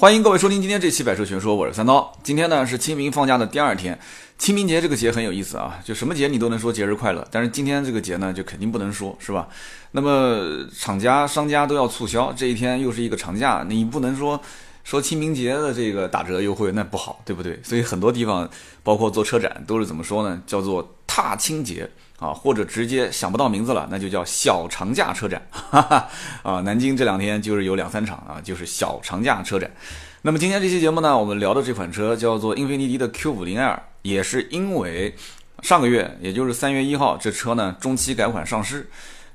[0.00, 2.10] 欢迎各位收听今天这期《百车全说》，我是三刀。
[2.22, 3.98] 今天呢是清明放假的第二天，
[4.38, 9.46] 清明节这个节很有意思啊，就什么节你都能说节日快乐，但是今天这个节呢就肯定不能说，是吧？
[9.90, 14.40] 那么厂家、商家都要促销，这一天又是一个长假，你不能说
[14.84, 17.60] 说清明节的这个打折优惠，那不好，对不对？
[17.62, 18.48] 所以很多地方，
[18.82, 20.42] 包括做车展，都是怎么说呢？
[20.46, 21.86] 叫做踏青节。
[22.20, 26.08] 啊，或者直接想不到名字了，那就叫小长假车展，哈哈，
[26.42, 29.68] 啊，南京这两天就是有两三场啊，就是小长假车展。
[30.20, 35.14] 那么今天这期节目呢，我们聊的这款车叫做英菲尼迪的 Q50L，也是因为
[35.62, 38.86] 上个月，也就是三月一号，这车呢中期改款上市，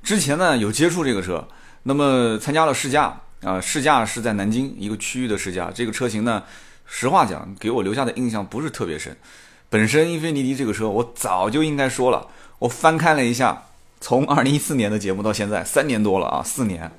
[0.04, 1.48] 之前呢有接触这个车，
[1.82, 6.44] 那么参加了试驾啊，试驾是在南京一个区域的试驾，这个车型呢，
[6.86, 9.18] 实话讲，给我留下的印象不是特别深。
[9.72, 12.28] 本身英菲尼迪这个车，我早就应该说了。
[12.60, 13.66] 我翻看了一下，
[14.00, 16.92] 从二零一四年的节目到现在三年多了啊，四年，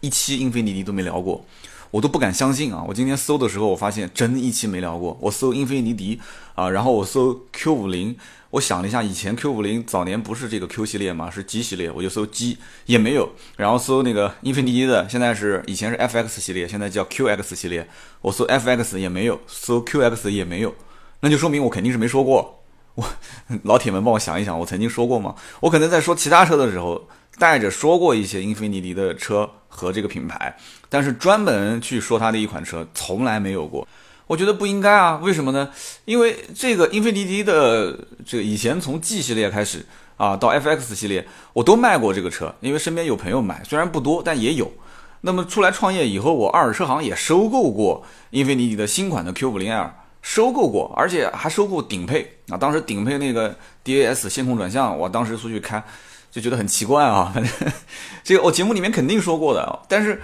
[0.00, 1.44] 一期英菲尼迪都没聊过，
[1.90, 2.84] 我都不敢相信啊！
[2.88, 5.16] 我今天搜的时候，我发现真一期没聊过。
[5.20, 6.20] 我搜英菲尼迪
[6.54, 8.16] 啊，然后我搜 Q 五零，
[8.50, 13.30] 我想了一下，以前 Q 五零早年不是这个 Q 系列嘛，是 G 系列，我就搜 G 也没有。
[13.56, 17.88] 然后搜那个英菲尼迪的，现在是以前是 FX 系列，现在叫 QX 系列，
[18.20, 20.74] 我搜 FX 也没有，搜 QX 也没有，
[21.20, 22.60] 那就说明我肯定是没说过。
[22.94, 23.04] 我
[23.64, 25.34] 老铁们帮我想一想，我曾经说过吗？
[25.60, 30.56] 我可能在说其他车的时候，带着说过一些英菲尼迪的车和这个品牌，
[30.88, 33.86] 但是专门去说它的一款车从来没有过。
[34.26, 35.68] 我觉得不应该啊，为什么呢？
[36.06, 39.84] 因为这个英菲尼迪的这个以前从 G 系列开始
[40.16, 44.72] 啊，到 FX 系列，我都卖过这个车，因为身边有朋友买，虽然不多，但也有。
[45.22, 49.90] 那么出来创业以后，我二手车行也收购过英菲尼迪的新款的 Q50L。
[50.26, 52.56] 收购过，而且还收购顶配啊！
[52.56, 55.84] 当时顶配那个 DAS 线控转向，我当时出去开，
[56.30, 57.30] 就觉得很奇怪啊。
[57.34, 57.72] 反 正
[58.22, 60.22] 这个我节目里面肯定说过的，但是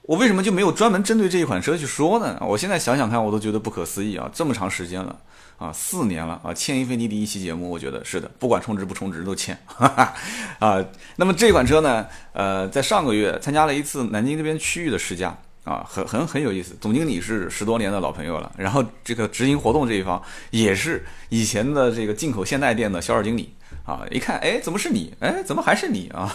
[0.00, 2.38] 我为什么就没有专门针对这一款车去说呢？
[2.40, 4.30] 我现在想想看，我都觉得不可思议啊！
[4.32, 5.14] 这么长时间了
[5.58, 10.14] 啊，四年了啊，欠英菲尼迪一期节目，我觉得是的，不管充值不充值都欠哈哈
[10.58, 10.82] 啊。
[11.16, 15.36] 那么这款车呢，呃，在上个月参加了一次南京这边区域的试驾。
[15.64, 16.76] 啊，很很很有意思。
[16.78, 23.54] 总经理是十多年的老朋友了，然后这个执行活动这一方也是以前的这个进口现代店的销售经理
[23.86, 24.02] 啊。
[24.10, 25.14] 一看，哎，怎么是你？
[25.20, 26.30] 哎，怎么还是你啊？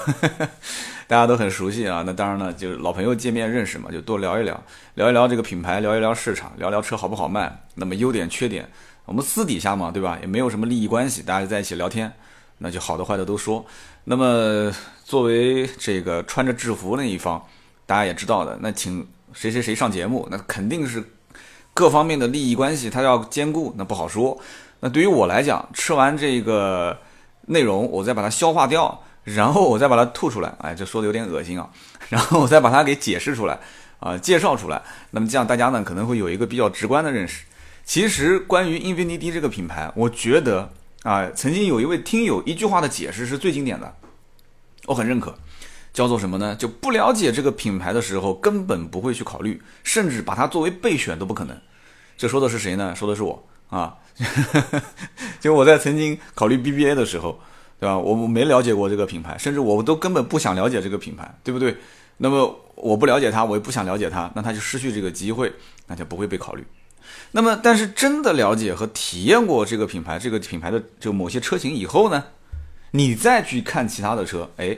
[1.06, 2.04] 大家都很熟悉啊。
[2.04, 4.64] 那当然了，就是老朋友见面认识嘛，就多聊一聊，
[4.96, 7.66] 聊一聊这个品牌，聊一聊市场，聊聊车好不好卖。
[7.76, 8.68] 那么优点缺点，
[9.06, 10.18] 我们私底下嘛，对吧？
[10.22, 12.12] 也没有什么利益关系，大家在一起聊天，
[12.58, 13.64] 那就好的坏的都说。
[14.06, 14.72] 那么
[15.04, 17.46] 作为这个穿着制服那一方，
[17.86, 19.06] 大家也知道的，那请。
[19.34, 21.04] 谁谁谁上节目，那肯定是
[21.74, 24.40] 各方面的利益关系，他要兼顾，那不好说。
[24.80, 26.98] 那对于我来讲，吃完这个
[27.48, 31.70] 内容，我再把它消化掉，然后我再把它吐出来，哎，这说的有点恶心啊。
[32.10, 33.60] 然后我再把它给解释出来，
[34.00, 34.82] 啊，介绍出来。
[35.12, 37.46] 那么这样大家呢可能会有一个比较直观的认识。
[37.86, 40.70] 其实关于英菲尼迪这个品牌，我觉得
[41.04, 43.94] 啊，曾经有一位听友一句话的解释是最经典的，
[44.86, 45.38] 我很认可。
[46.00, 46.56] 叫做什么呢？
[46.56, 51.58] 就不了解这个品牌的时候，根本不会去考虑，甚至把它作为备选都不可能。
[52.18, 52.96] 这说的是谁呢？
[52.96, 53.98] 说的是我啊！
[55.42, 57.38] 就我在曾经考虑 BBA 的时候，
[57.82, 57.98] 对吧？
[57.98, 61.76] 我没了解过这个品牌，甚至我都根本不想了解这个品牌，对不对？
[62.16, 65.52] 那么我不了解它，我也不想了解它，那它就失去这个机会，
[65.88, 66.66] 那就不会被考虑。
[67.32, 72.24] 那么，但是真的了解和体验过这个品牌，这个品牌的就某些车型以后呢，
[72.92, 74.78] 你再去看其他的车，哎。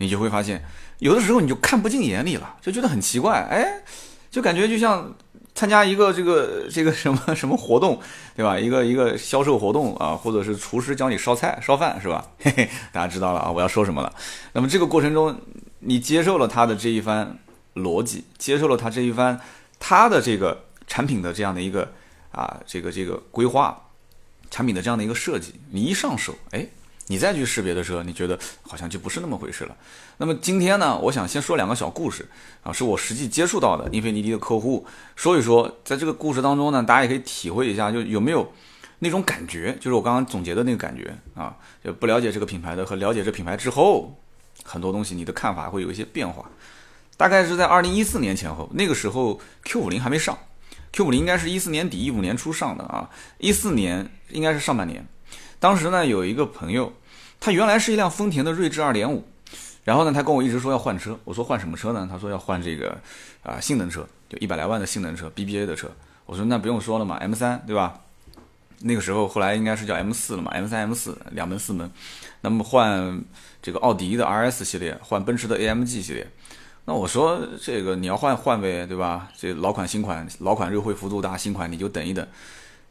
[0.00, 0.64] 你就会发现，
[0.98, 3.82] 有的时候你就看不进眼里了，就觉得很奇怪，哎，
[4.30, 5.14] 就感觉就像
[5.54, 8.00] 参加一个这个这个什么什么活动，
[8.34, 8.58] 对吧？
[8.58, 12.26] 一个一个销售活动啊，或者是厨师教你烧菜烧饭，是吧？
[12.38, 14.10] 嘿嘿，大家知道了啊，我要说什么了。
[14.54, 15.38] 那么这个过程中，
[15.80, 17.36] 你接受了他的这一番
[17.74, 19.38] 逻辑，接受了他这一番
[19.78, 21.92] 他的这个产品的这样的一个
[22.32, 23.78] 啊这个这个规划，
[24.50, 26.66] 产品的这样的一个设计，你一上手，哎。
[27.10, 29.76] 你再去识别的车，你觉得好像就不是那么回事了。
[30.18, 32.24] 那么今天呢，我想先说两个小故事
[32.62, 38.52] 啊，是我实际接触到的英菲尼迪的客户，说一说，在这个故事当中呢，大家也可以体会一下，就有没有
[39.00, 44.16] 那种感觉，就是我刚刚总结的那个感觉啊，就不了解这个品牌的和了解这品牌之后，
[44.62, 46.48] 很多东西你的看法会有一些变化。
[47.16, 50.38] 大概是在二零一四年前后，那个时候 Q 五零还没上
[50.92, 55.04] ，Q 五零应该是一四年底一五年初上的啊，一四年应该是上半年，
[55.58, 56.92] 当时呢有一个朋友。
[57.40, 59.24] 他原来是一辆丰田的锐志二点五，
[59.82, 61.18] 然后呢，他跟我一直说要换车。
[61.24, 62.06] 我说换什么车呢？
[62.08, 62.96] 他说要换这个
[63.42, 65.90] 啊性能车，就一百来万的性能车，BBA 的车。
[66.26, 68.02] 我说那不用说了嘛，M 三对吧？
[68.82, 71.90] 那个时候后来应该是叫 M 四了嘛，M 三 M 四两门四门。
[72.42, 73.22] 那么换
[73.60, 76.26] 这个奥迪的 RS 系列，换奔驰的 AMG 系列。
[76.86, 79.28] 那我说这个你要换换呗，对吧？
[79.36, 82.26] 这老款新款，老款优惠幅度大，新款你就等一等。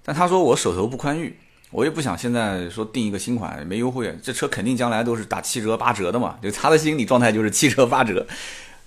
[0.04, 1.36] 但他说我手头不宽裕，
[1.72, 6.38] 我也不想现在说订一个新款没优惠，这车肯定将来都是打七折八折的嘛。
[6.42, 8.26] 就他的心理状态就是七折八折。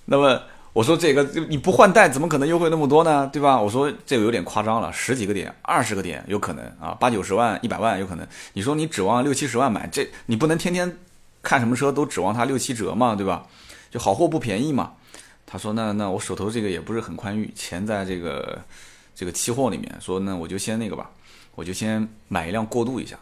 [0.05, 0.41] 那么
[0.73, 3.29] 我说这个你不换代怎么可能优惠那么多呢？
[3.31, 3.61] 对吧？
[3.61, 8.27] 我说这个有点夸张了，十几个点、二十个点有可能啊，八九十万、一百万有可能。
[8.53, 10.97] 你说你指望六七十万买这，你不能天天
[11.41, 13.45] 看什么车都指望它六七折嘛，对吧？
[13.91, 14.93] 就好货不便宜嘛。
[15.45, 18.59] 他说那那我手头这个也不是很宽裕，钱在这个
[19.15, 21.11] 这个期货里面，说那我就先那个吧，
[21.55, 23.17] 我就先买一辆过渡一下。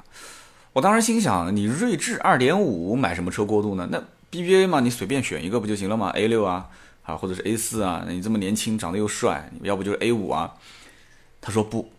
[0.73, 3.87] 我当时心想，你锐志二点五买什么车过渡呢？
[3.91, 4.01] 那
[4.31, 6.69] BBA 嘛，你随便选一个不就行了吗？A 六啊。
[7.03, 10.53] 啊，或者是 A 四啊，你这么年轻，长得又帅，要不就是 A 五啊。
[11.41, 11.91] 他说不，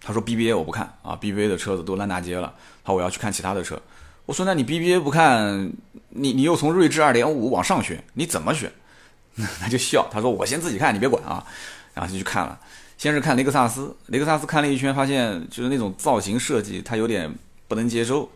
[0.00, 2.52] 他说 BBA 我不看啊，BBA 的车子都烂大街了。
[2.82, 3.80] 好，我要去看其他的车。
[4.26, 5.72] 我说那你 BBA 不看，
[6.08, 8.72] 你你又从锐志2.5往上选，你怎么选？
[9.60, 11.46] 他就笑，他说我先自己看，你别管啊。
[11.94, 12.58] 然后就去看了，
[12.96, 17.34] 先是看雷克萨斯，雷克萨斯看了一圈，发现就是那种造型设计他有点
[17.68, 18.30] 不能接受。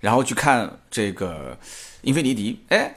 [0.00, 1.58] 然后去看这个
[2.02, 2.94] 英菲尼迪，哎。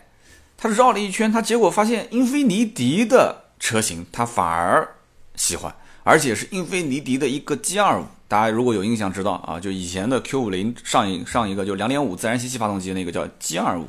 [0.64, 4.88] 他绕了一圈，他结果发现英菲尼迪的车型他反而
[5.34, 5.74] 喜欢，
[6.04, 8.04] 而且是英菲尼迪的一个 G25。
[8.28, 13.86] 大家如果有印象知道啊，就以前的 Q50 上一上一个就2.5自然吸气发动机那个叫 G25。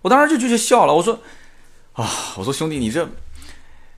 [0.00, 1.20] 我当时就就笑了，我说
[1.92, 3.06] 啊，我说兄弟，你这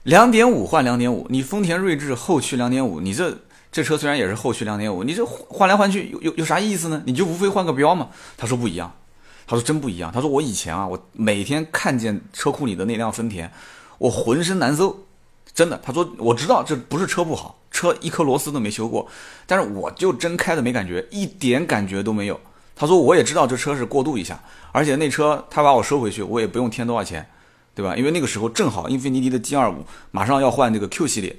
[0.05, 3.37] 2.5换2.5，你丰田锐志后驱2.5，你这
[3.71, 7.03] 这车虽然也是后驱2.5，你这换来换去有有有啥意思呢？
[7.05, 8.09] 你就无非换个标嘛。
[8.35, 8.91] 他说不一样。
[9.45, 10.11] 他说真不一样。
[10.11, 13.51] 他说我以前啊，我每天看见车库里的那辆丰田，
[13.99, 15.05] 我浑身难受，
[15.53, 15.79] 真的。
[15.83, 19.07] 他说我知道这不是车不好，车一颗螺丝都没修过，
[19.45, 22.39] 但是我就真开的没感觉，一点感觉都没有。
[22.75, 27.29] 他说我也知道这车是过渡一下，而且那车他把我收回去，我也不用添多少钱，
[27.73, 27.95] 对吧？
[27.95, 31.35] 因为那个时候正好英菲尼迪的 G 二五马上要换这个 Q 系列，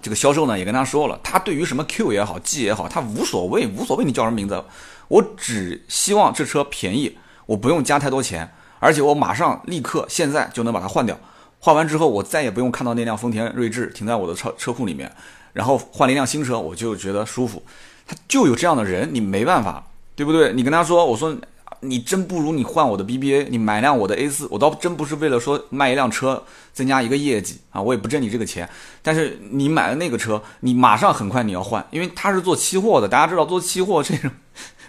[0.00, 4.62] 这个销售呢也跟他说了，他对于什么 Q 也好 G 也好，他无所谓，无所谓你叫什么名字。
[5.08, 11.18] 我只希望这车便宜，我不用加太多钱，而且我马上立刻现在就能把它换掉。
[11.60, 15.12] 换完之后，我再也不用看到那辆丰田锐志停在我的车车库里面，
[15.52, 17.62] 然后换了一辆新车，我就觉得舒服。
[18.06, 19.84] 他就有这样的人，你没办法，
[20.16, 20.52] 对不对？
[20.52, 21.36] 你跟他说，我说
[21.82, 26.42] 你真不如你换我的 BBA，你买辆我的 A 四，我倒真不是为了说卖一辆车
[26.72, 28.68] 增加一个业绩啊，我也不挣你这个钱。
[29.02, 34.30] 但是你买了那个车，你马上很快你要换，因为他是做期货的，大家知道做期货这种。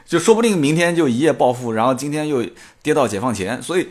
[0.05, 2.45] 就说不定明天就一夜暴富，然后今天又
[2.83, 3.89] 跌到解放前，所以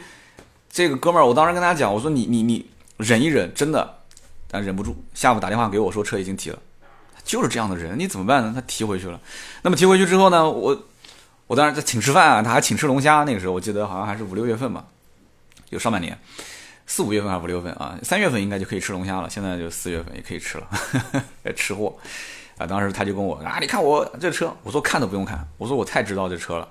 [0.71, 2.67] 这个哥们儿，我当时跟他讲，我说你你你
[2.99, 3.99] 忍一忍，真的，
[4.47, 6.59] 但忍不住，下午打电话给我说车已经提了，
[7.25, 8.53] 就是这样的人，你怎么办呢？
[8.55, 9.19] 他提回去了，
[9.63, 10.85] 那么提回去之后呢，我
[11.53, 14.87] 我当时在请吃饭啊，他还请吃龙虾，那个时候我记得好像还是五六月份吧，
[15.71, 16.19] 就上半年
[16.87, 20.67] 四五月份还是五六月份啊，三月份应该就可以吃龙虾了，现在就四月份也可以吃了，
[21.55, 21.95] 吃货。
[22.57, 26.67] 啊，当时他就跟我啊，你看我这车，我说看都不用看，我说我太知道这车了，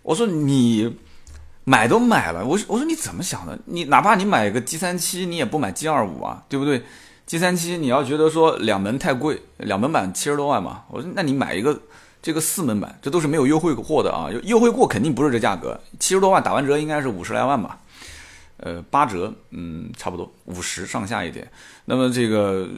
[0.00, 0.96] 我说你
[1.64, 3.58] 买都买了，我我说你怎么想的？
[3.66, 6.82] 你哪怕你买个 G 三七，你也不买 G 二五啊，对不对
[7.26, 11.78] ？G 三七你要觉得说两门太贵，两门版七十多万嘛，我说那你买一个
[12.22, 17.80] 这个四门版，这都是没有优惠货的啊，优惠过肯定不是这价格，七十多万打完折应该是五十来万吧。
[18.58, 21.50] 呃，八折，嗯，差不多五十上下一点。
[21.86, 22.68] 那么这个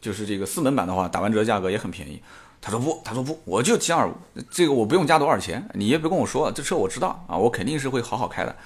[0.00, 2.20] 就是这个四门版的话，打完折价格也很便宜。
[2.60, 4.12] 他说不，他说不，我就七二五，
[4.50, 8.56] 这个我不用加多少钱，你也别跟我说，这车我知道啊，我肯定是会好好开的。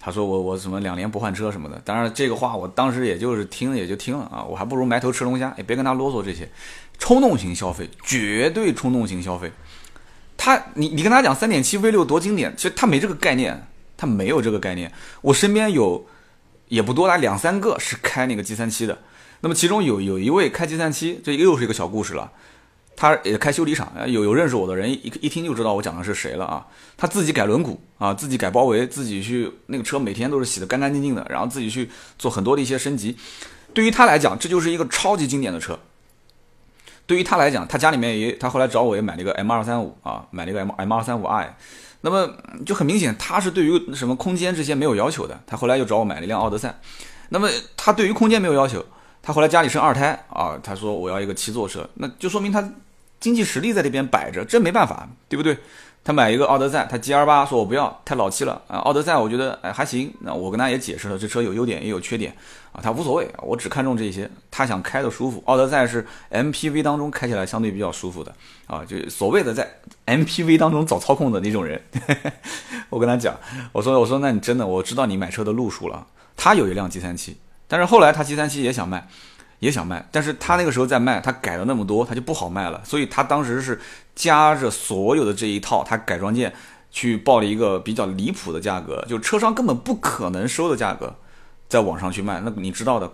[0.00, 6.48] 他说我我什么两年不换车什么的，当然这个话我当时也就是听了也就听了啊，我还不如埋头吃龙虾，也别跟他啰嗦这些，
[6.98, 9.52] 冲动型消费，绝对冲动型消费。
[10.46, 13.66] 他你你跟他讲三点七 V 六多经典，其实他没这个概念。
[13.96, 14.92] 他没有这个概念。
[15.22, 16.06] 我身边有，
[16.68, 18.96] 也不多，来两三个是开那个 G 三七的。
[19.40, 22.30] 那么其中有有一位开 G 三七，这又是一个小故事了。
[22.94, 26.64] 他也开修理厂，有有认识我的人一一听就知道我讲的是谁了啊。
[26.96, 33.16] 他自己改轮毂啊，自己改包围，自己去那个车每天都是洗得干干净净的，然后自己去做很多的一些升级。
[33.74, 35.78] 对于他来讲，这就是一个超级经典的车。
[37.06, 41.56] 对于他来讲，他家里面也，他后来找我也买了一个 M 二三五啊，买了一个 M M 二三五 i。
[42.02, 42.30] 那么
[42.64, 45.40] 就很明显，他是对于什么空间这些没有要求的。
[45.46, 46.78] 他后来又找我买了一辆奥德赛。
[47.30, 48.84] 那么他对于空间没有要求，
[49.22, 52.72] 他后来家里生二胎啊，他说我要一个七座车，那就说明他
[53.18, 55.56] 经济实力在这边摆着，这没办法，对不对？
[56.06, 58.78] 他买一个奥德赛，他 G R 八说我不要，太老气了啊。
[58.78, 62.32] 奥德赛我觉得哎还行，那我跟他也解释了，这车有优点也有缺点
[62.70, 65.42] 啊，他无所谓，我只看中这些，他想开的舒服。
[65.46, 68.32] 奥德赛是 M P V 当中开起来相对比较舒服的
[68.68, 69.68] 啊，就所谓的在
[70.04, 71.82] M P V 当中找操控的那种人。
[72.88, 73.36] 我跟他讲，
[73.72, 76.06] 我说我说那你真的我知道你买车的路数了。
[76.36, 77.36] 他有一辆 G 三七，
[77.66, 79.08] 但是后来他 G 三七也想卖，
[79.58, 83.80] 也想卖，但是他那个时候在卖，他改了那么多，他就不好卖了，所以他当时是
[84.14, 86.52] 夹着所有的这一套他改装件
[86.90, 91.14] 去报了一个比较离谱的价格，就车商根本不可能收的价格，
[91.68, 92.40] 在网上去卖。
[92.44, 93.10] 那你知道的，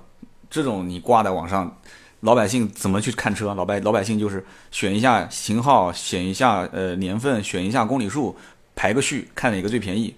[0.50, 1.76] 这种你挂在网上。
[2.20, 3.52] 老百姓怎么去看车？
[3.52, 8.36] 老百老百姓就是选一下型号，选一下呃年份，选一下公里数，
[8.76, 10.14] 排个序，看哪个最便宜。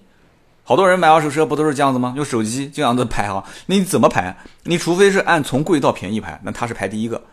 [0.67, 2.13] 好多人买二手车不都是这样子吗？
[2.17, 3.41] 用手机这样子排哈？
[3.67, 4.35] 你怎么排？
[4.63, 7.23] 你除非是按从贵到便宜排，那他是排第一个。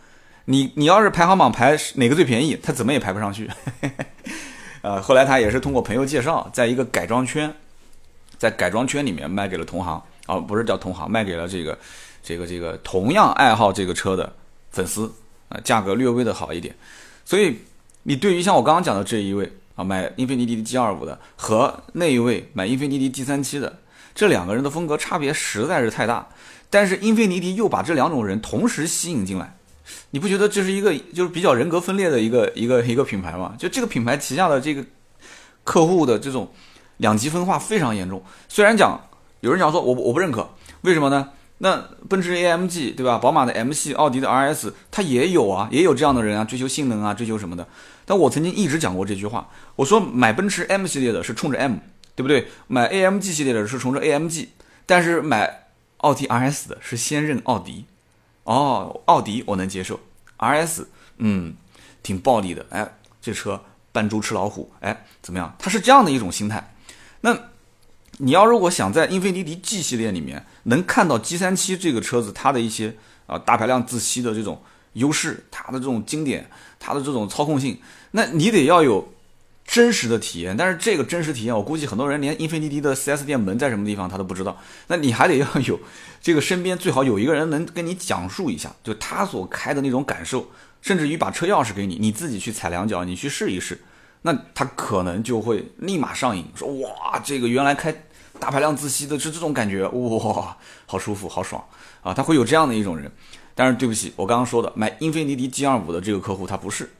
[0.44, 3.50] 你你要是排行榜排哪个最便宜，他怎么也排不上去。
[4.82, 7.52] 呃，后来他也是通过朋友介绍，在一个改装圈，
[8.38, 11.78] 在改装圈里面卖给了同行啊，不是叫同行，卖给了这个
[12.22, 14.32] 这个这个同样爱好这个车的。
[14.72, 15.12] 粉丝
[15.50, 16.74] 啊，价格略微的好一点，
[17.26, 17.58] 所以
[18.04, 23.80] 你对于像我刚刚讲的这一位啊，买英菲尼迪 G 二五的和那一位买英菲尼迪 G 三七的，
[24.14, 26.28] 这两个人的风格差别实在是太大。
[26.68, 29.56] 但是英菲尼迪又把这两种人同时吸引进来，
[30.10, 33.54] 你不觉得这是一个就是比较人格分裂的一个一个一个品牌吗？
[33.58, 34.84] 就这个品牌旗下的这个
[35.64, 36.50] 客户的这种
[36.96, 38.22] 两极分化非常严重。
[38.48, 38.98] 虽然讲
[39.40, 40.48] 有人讲说我我不认可，
[40.82, 41.28] 为什么呢？
[41.64, 43.18] 那奔驰 AMG 对吧？
[43.18, 47.64] 宝马的 M 系，奥迪的 RS，它也有啊，也有这样的人啊，追求性能啊，追求什么的。
[48.04, 51.76] 但我曾经一直讲过这句话，我说买奔驰 M 系列的是冲着 M，
[52.16, 52.48] 对不对？
[52.66, 54.48] 买 AMG 系列的是冲着 AMG，
[54.86, 57.84] 但是买奥迪 RS 的是先认奥迪。
[58.42, 60.00] 哦，奥迪我能接受
[60.38, 60.86] ，RS
[61.18, 61.54] 嗯，
[62.02, 65.54] 挺暴力的，哎，这车扮猪吃老虎，哎，怎么样？
[65.60, 66.74] 它是这样的一种心态。
[67.20, 67.51] 那。
[68.24, 72.94] 你要如果想在英菲尼迪 G 系列里面能看到 G 三七这个车子它的一些
[73.26, 74.62] 啊大排量自吸的这种
[74.92, 76.48] 优势，它的这种经典，
[76.78, 77.80] 它的这种操控性，
[78.12, 79.12] 那你得要有
[79.66, 80.56] 真实的体验。
[80.56, 84.56] 但是这个真实体验，我估计很多人连英菲尼迪的 4S 店门在什么地方他都不知道。
[84.86, 85.80] 那你还得要有
[86.20, 90.48] 这个身边最好有一个人能跟你讲述一下，就他所开的那种感受，
[90.80, 93.80] 甚至于把车钥匙给你，你自己去踩两脚，你去试一试。
[94.24, 97.92] 那他可能就会立马上瘾，说哇，这个原来开
[98.42, 101.64] 大排量自吸的是这种感觉，哇，好舒服，好爽
[102.02, 102.12] 啊！
[102.12, 103.08] 他会有这样的一种人。
[103.54, 106.90] 但是对不起，我刚刚说的买英菲尼迪 G 二五的这个客户他不是，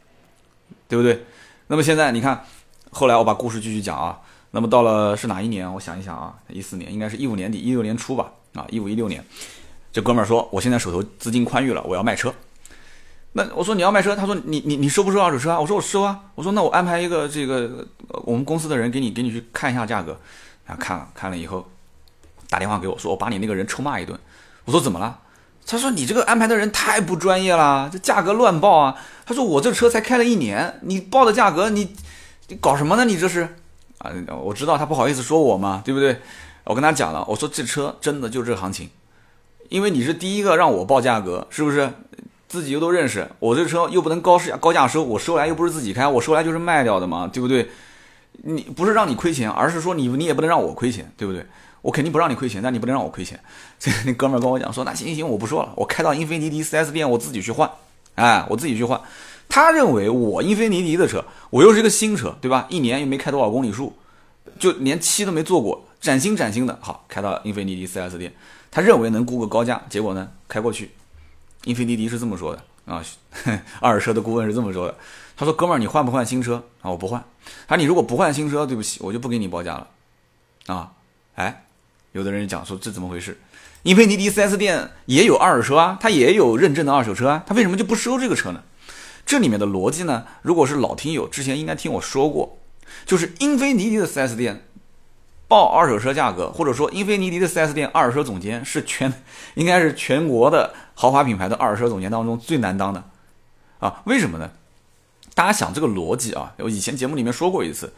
[0.87, 1.25] 对不对？
[1.67, 2.45] 那么现在你看，
[2.93, 4.21] 后来我把故事继续讲啊。
[4.53, 5.75] 那么到了是哪一年？
[5.75, 8.31] 我想一想啊，一四年应该是一五年底，一六年初吧。
[8.55, 9.25] 啊，一五一六年，
[9.91, 12.33] 这哥们儿说，我现在手头资金宽裕了，我要卖车。
[13.33, 15.59] 那我说你要卖车，他说你你你收不收二手车啊？
[15.59, 16.21] 我说我收啊。
[16.37, 17.85] 我说那我安排一个这个
[18.25, 20.17] 我们公司的人给你给你去看一下价格。
[20.65, 21.69] 然后看了看了以后，
[22.49, 24.19] 打电话给我说我把你那个人臭骂一顿。
[24.65, 25.19] 我说怎么了？
[25.67, 28.97] 他说你这个安排的人太不专业了，这价格乱报啊。
[29.25, 31.95] 他说我这车才开了一年，你报的价格你
[32.49, 33.05] 你搞什么呢？
[33.05, 33.57] 你这是
[33.99, 34.11] 啊？
[34.43, 36.21] 我知道他不好意思说我嘛，对不对？
[36.65, 38.91] 我跟他讲了，我说这车真的就这行情，
[39.69, 41.93] 因为你是第一个让我报价格，是不是？
[42.49, 47.71] 自己又都认识，我这车又不能高市高价收，我收来又不是自己开，我收来就是卖掉的嘛，对不对？
[48.45, 51.47] 你不是让你亏钱，而是说你你也不能让我亏钱，对不对？
[51.81, 53.39] 我肯定不让你亏钱，但你不能让我亏钱。
[53.79, 57.71] 这那哥们儿跟我讲说，那行行行，我不说了，我开到英菲尼迪 4S 店，我自己去换，
[58.15, 59.01] 哎，我自己去换。
[59.49, 62.67] 他认为我英菲尼迪的车，我又是一个新车，对吧？
[62.71, 63.93] 一年又没开多少公里数，
[64.59, 68.33] 就连漆都没做过，崭新崭新的，好开到英菲尼迪 4S 店，
[68.71, 70.91] 他认为能估个高价，结果呢，开过去。
[71.65, 73.03] 英菲尼迪是这么说的啊，
[73.81, 74.97] 二手车的顾问是这么说的。
[75.37, 76.91] 他说：“哥们儿，你换不换新车啊？
[76.91, 77.25] 我不换。
[77.67, 79.89] 他说你如果不换新车，对不起，我就不给你报价了。
[80.67, 80.93] 啊，
[81.35, 81.65] 哎，
[82.13, 83.41] 有的人讲说这怎么回事？
[83.83, 88.63] 英菲尼迪 4S 店也有二手车啊，他也有认证的二手车啊，他为什么就不收这个车呢？
[89.25, 90.27] 这里面的逻辑呢？
[90.43, 92.59] 如果是老听友之前应该听我说过，
[93.07, 94.65] 就是英菲尼迪的 4S 店。”
[95.53, 99.13] 报二手车价格，或者说英菲尼迪的 4S 店二手车总监是全，
[99.53, 103.05] 应该是全国的豪华品牌的二手车总监当中最难当的，
[103.79, 104.51] 啊，为什么呢？
[105.35, 107.93] 大家想这个逻辑啊，我以前节目里面说过一次，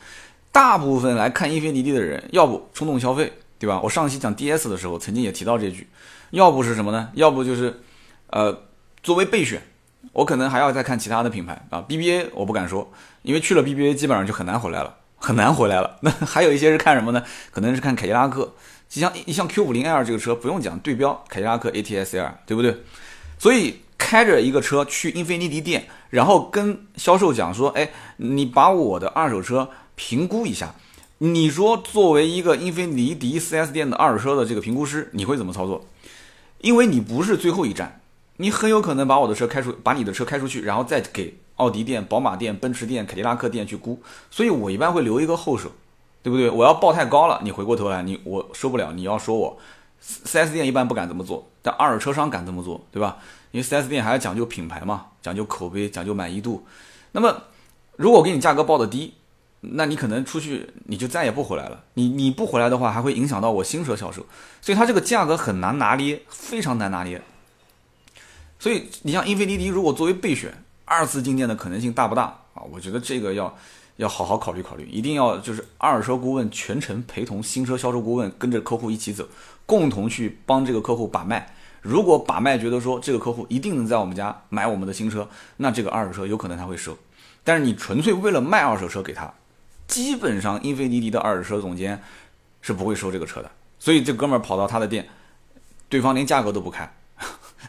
[0.50, 3.80] 大部分来看英菲尼迪的人，要不冲动消费，对吧？
[3.84, 5.86] 我上期讲 DS 的时候曾经也提到这句，
[6.30, 7.10] 要不是什么呢？
[7.14, 7.80] 要不就是，
[8.30, 8.62] 呃，
[9.00, 9.62] 作为备选，
[10.12, 12.90] 我可能还要再看其他的品牌啊，BBA 我不敢说，
[13.22, 14.96] 因为去了 BBA 基本上就很难回来了。
[15.24, 15.96] 很难回来了。
[16.00, 17.22] 那 还有一些是看什么呢？
[17.50, 18.52] 可能是看凯迪拉克，
[18.88, 22.76] 就像像 Q 五零 L 这个车，不用讲对标凯迪拉克 ATS L，对不对？
[23.38, 30.74] 所以开着一个车去英菲尼迪店，然后跟销售讲说：“哎，你把我的二手车评估一下。”
[31.18, 35.86] 你说作为一个英菲尼迪 4S 店的二手车的这个评估师，你会怎么操作？
[36.60, 38.00] 因为你不是最后一站，
[38.36, 41.38] 你很有可能把我的车开出，把你的车开出去，然后再给。
[41.56, 45.70] 奥迪店、宝马店、奔驰店、凯迪拉克店去估，所以我一般会留一个后手，
[46.20, 46.50] 对不对？
[46.50, 49.56] 我要报太高了，你回过头来，你我收不了，你要说我
[50.00, 53.18] 四 S 店一般不敢这么做，但二手车商敢这么做，对吧？
[53.52, 56.66] 因为四 S 店还要讲究品牌嘛，讲究口碑，讲究满意度。
[57.12, 57.44] 那么，
[57.94, 59.14] 如果给你价格报的低，
[59.60, 61.84] 那你可能出去你就再也不回来了。
[61.94, 64.26] 你你不回来的话，还会影响到我新车销售。
[64.60, 67.22] 所以它这个价格很难拿捏，非常难拿捏。
[68.58, 70.52] 所以你像英菲尼迪，如果作为备选，
[70.84, 72.22] 二次进店的可能性大不大
[72.54, 72.62] 啊？
[72.70, 73.54] 我觉得这个要
[73.96, 79.28] 要好好考虑考虑，一定要就是二手车顾问全程陪同新车销售顾问跟着客户一起走，
[79.66, 81.54] 共同去帮这个客户把脉。
[81.82, 86.96] 如果把脉觉得说这个客户一定能在我们家买我们的新车，那这个二手车有可能他会收。
[87.42, 89.30] 但是你纯粹为了卖二手车给他，
[89.86, 92.02] 基本上英菲尼迪的二手车总监
[92.62, 93.50] 是不会收这个车的。
[93.78, 95.06] 所以这哥们儿跑到他的店，
[95.90, 96.90] 对方连价格都不开。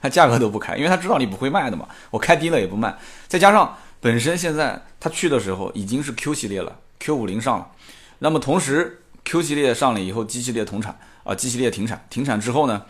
[0.01, 1.87] 他价格都不开，因为他知道你不会卖的嘛。
[2.11, 2.97] 我开低了也不卖。
[3.27, 7.71] 再加上本身现在他去的时候已经是 Q 系列了，Q 五零上了。
[8.19, 12.05] 那么同时 Q 系列上了以后，G 系列同产啊，G 系列停产。
[12.09, 12.85] 停产之后呢，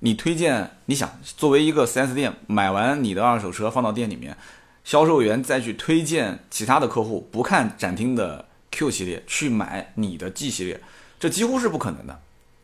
[0.00, 4.36] 你推荐你想作为一个 4S 店买完你的二手车放到店里面，
[4.84, 10.80] 销售员再去推荐其他的客户不看展厅的 Q 系列去买你的 G 系列，
[11.18, 12.20] 这几乎是不可能的。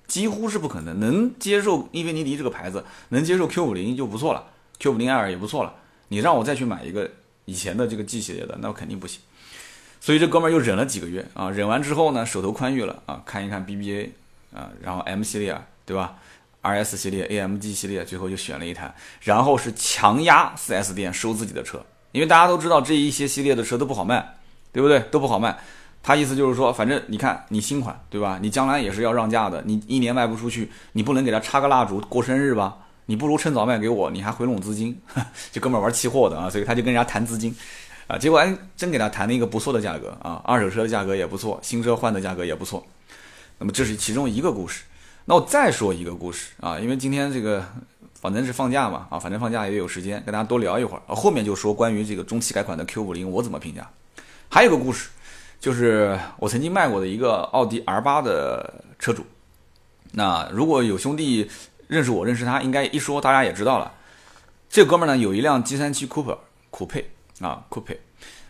[0.07, 4.45] 几乎是不可能能接受英菲尼迪这个牌子，能接受 Q 五零就不错了
[4.79, 5.75] ，Q 五零 L 也不错了。
[6.09, 7.11] 你让我再去买一个
[7.45, 9.21] 以前的这个 G 系列的，那我肯定不行。
[10.01, 14.11] 所以这哥们儿又忍了几个月啊，忍完之后呢，手头宽裕了啊，看一看 BBA
[14.55, 16.17] 啊，然后 M 系列对吧
[16.63, 24.37] ？RS 系列、AMG 系列，最后就选了一台，然后是强压 4S 店收自己的车，因为大家都知道这一些系列的车都不好卖，
[24.73, 25.01] 对不对？
[25.11, 25.59] 都不好卖。
[26.07, 28.39] 他意思就是说，反正你看你新款对吧？
[28.41, 32.77] 你将来也是要让价的，你一年卖不出去，你不能给他插个蜡烛过生日吧？
[33.07, 34.97] 你不如趁早卖给我，你还回笼资金。
[35.51, 37.53] 这哥们玩期货的啊，所以他就跟人家谈资金，
[38.07, 42.87] 啊，结果哎真给他谈了一个不错的价格啊，二手车的价格也不错，新车换的价格也不错。
[43.59, 44.85] 那么这是其中一个故事。
[45.25, 47.67] 那我再说一个故事啊，因为今天这个
[48.15, 51.17] 反正是放假嘛啊，反正放假也有时间跟大家多聊一会儿啊。
[51.17, 53.91] 后面就说关于这个中期改款的 Q 五零我怎么评价，
[54.49, 55.09] 还有个故事。
[55.59, 59.25] 就是我曾经卖过的一个奥迪 R 八的车主，
[60.13, 61.51] 那如果有兄弟
[61.89, 63.93] 认识我认识他，应该一说大家也知道了。
[64.69, 66.39] 这哥们儿呢有一辆 G 三七 Coupe
[66.71, 67.99] 酷配啊酷配，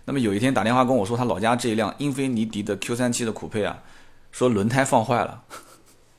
[0.05, 3.79] 那么有一天打电话跟我说他老家这一辆英菲尼迪的 Q 三七的酷配啊，
[4.33, 5.43] 说轮胎放坏了，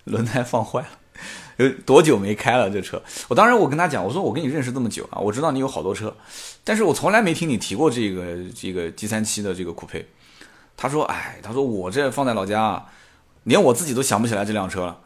[0.05, 0.89] 轮胎放坏了，
[1.57, 3.01] 有多久没开了这车？
[3.27, 6.15] 我当时我跟他讲，我说我跟你认识这么久啊，我知道你有好多车，
[6.63, 10.07] 但是我从来没听你提过这个这个 G 三七的这个酷配。
[10.77, 12.85] 他说：“哎，他说我这放在老家啊，
[13.43, 14.99] 连我自己都想不起来这辆车了。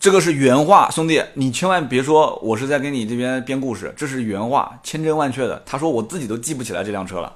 [0.00, 5.62] 这个是原话，兄弟，你千万别说我是在给你这边编故事，这是原话，千真万确的。
[5.64, 7.32] 他说我自己都记不起来这辆车了。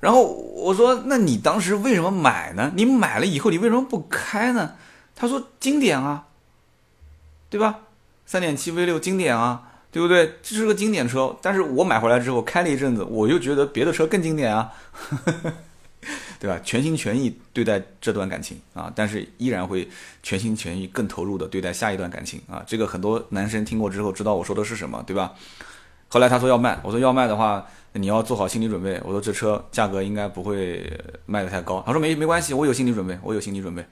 [0.00, 2.72] 然后我说，那你当时为什么买呢？
[2.74, 4.72] 你买了以后，你为什么不开呢？
[5.14, 6.24] 他说经典啊，
[7.48, 7.80] 对吧？
[8.26, 10.38] 三点七 V 六经典啊，对不对？
[10.42, 11.36] 这是个经典车。
[11.40, 14.72] 但是我买回来之后开了一阵子，我又觉得别的车更经典啊。”
[16.42, 16.60] 对吧？
[16.64, 19.88] 全心全意对待这段感情啊，但是依然会
[20.24, 22.64] 全心全意、更投入的对待下一段感情啊。
[22.66, 25.34] 这个很多男生听过之后知道我说的是什么，对吧？
[26.08, 29.00] 后来他说要卖，我说要卖的话，你要做好心理准备。
[29.04, 30.84] 我说这车价格应该不会
[31.26, 31.80] 卖的太高。
[31.86, 33.86] 他说没没关系，我有心理准备，我有心理准备。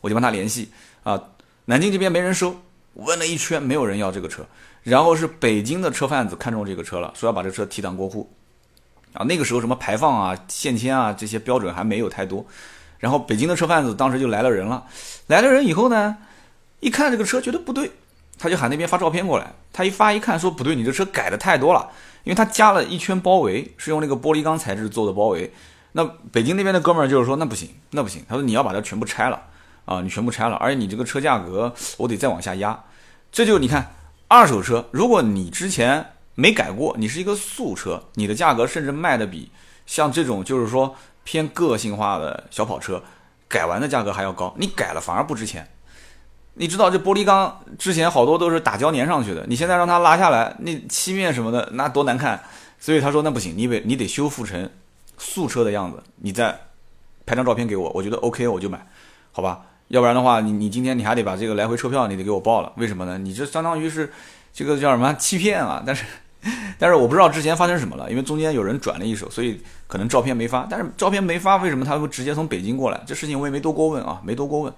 [0.00, 0.68] 我就帮他联系
[1.02, 1.20] 啊，
[1.64, 2.54] 南京这边没人收，
[2.94, 4.46] 问了一圈没有人要这个车，
[4.84, 8.32] 然后是北京的车贩子看中这个车了，说要把这车提档过户。
[9.12, 12.46] 啊，那个时候什么排放啊、限迁啊这些标准还没有太多，
[12.98, 14.86] 然后北京的车贩子当时就来了人了，
[15.26, 16.16] 来了人以后呢，
[16.78, 17.90] 一看这个车觉得不对，
[18.38, 21.90] 他就喊那边发照片过来，他一发一看说不对，你这车改的太多了，
[22.22, 25.52] 因为他加了一圈包围，是用那个玻璃钢材质做的包围，
[25.92, 29.42] 那北京那边的哥们儿就是说那不行，那不行，他说你要把它全部拆了
[29.86, 32.78] 啊，你全部拆了，而且你这个车价格我得再往下压，
[33.32, 33.92] 这就你看
[34.28, 36.12] 二手车，如果你之前。
[36.34, 39.50] 没改过，你是一个素车，你的价格甚至卖的比
[39.86, 43.02] 像这种就是说偏个性化的小跑车
[43.48, 44.54] 改完的价格还要高。
[44.58, 45.68] 你改了反而不值钱。
[46.54, 52.42] 你知道这玻璃钢之前好多都是打胶粘上去的，你现在让它拉下来，那漆面什么的那多难看。
[52.78, 54.70] 所以他说那不行，你得你得修复成
[55.18, 56.58] 素车的样子，你再
[57.26, 58.86] 拍张照片给我，我觉得 OK 我就买，
[59.32, 59.60] 好吧？
[59.88, 63.18] 要不然的话，你你今天你还得把这个来回车票你得给我报了，为什么呢？
[63.18, 64.12] 你这相当于是
[64.52, 65.82] 这个叫什么欺骗啊？
[65.86, 66.04] 但是。
[66.78, 70.66] 但是我不知道之前发生什么了，因为中间有人转了一手，所以可能照片没发。
[70.70, 72.98] 但是照片没发，为什么他会直接从北京过来？
[73.06, 74.72] 这事情我也没多过问啊，没多过问。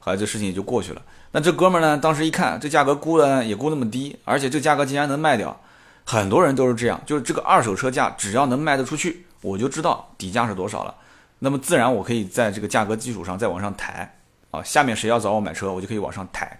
[0.00, 1.02] 后来这事情也就过去了。
[1.30, 5.56] 那这哥们儿呢，当时一看这价格估的也估那么低，而且这价格竟然能卖掉，
[6.04, 10.92] 很多人都是这样，就是这个二手车价只要能卖得出去，我就知道底价是多少了。
[11.38, 14.12] 那么自然我可以在这个价格基础上再往上抬
[14.50, 16.58] 啊，下面谁要找我买车，我就可以往上抬。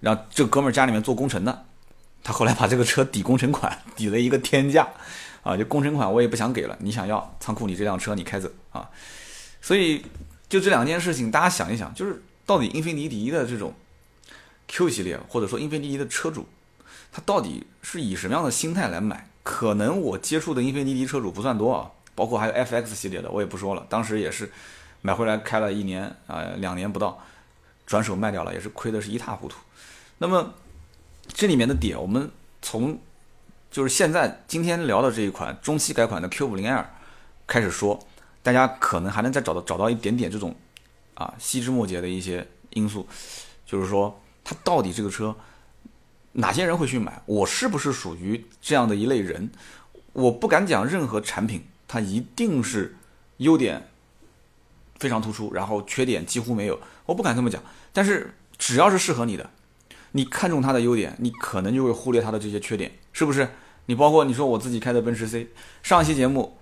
[0.00, 1.64] 然后这哥们儿家里面做工程的，
[2.26, 4.88] 他后来把这个车抵工程款，抵了一个天价，
[5.44, 8.90] 啊，就工程款我也不想给了，你想要仓库里这辆车你开走啊。
[9.60, 10.04] 所以
[10.48, 13.72] 就这两件事情，大家想一想，就是到底英菲尼迪的这种
[14.66, 16.48] Q 系列，或者说英菲尼迪的车主，
[17.12, 19.30] 他到底是以什么样的心态来买？
[19.44, 24.50] 可能我接触的英菲尼迪车主不算多啊，包括还有 FX 系列的，我也不说了，当时也是
[25.00, 27.22] 买回来开了一年啊，两年不到，
[27.86, 29.56] 转手卖掉了，也是亏的是一塌糊涂。
[30.18, 30.52] 那么
[31.28, 32.30] 这里面的点，我们
[32.62, 32.98] 从
[33.70, 36.84] 就是现在今天聊的这一款中期改款的 Q50L
[37.46, 37.98] 开始说，
[38.42, 40.54] 大家可能还能再找到找到一点点这种
[41.14, 43.06] 啊细枝末节的一些因素，
[43.66, 45.34] 就是说它到底这个车。
[46.38, 47.22] 哪些人会去买？
[47.24, 49.50] 我是不是属于这样的一类人？
[50.12, 52.94] 我不敢讲任何产品它一定是
[53.38, 53.88] 优点
[54.98, 56.78] 非常突出，然后缺点几乎没有。
[57.06, 57.62] 我不敢这么讲。
[57.90, 59.48] 但是只要是适合你的，
[60.16, 63.46] 你看中它的优点，你可能就会忽略它的这些缺点，是不是？
[63.84, 65.48] 你包括你说我自己开的奔驰 C，
[65.82, 66.56] 上期节目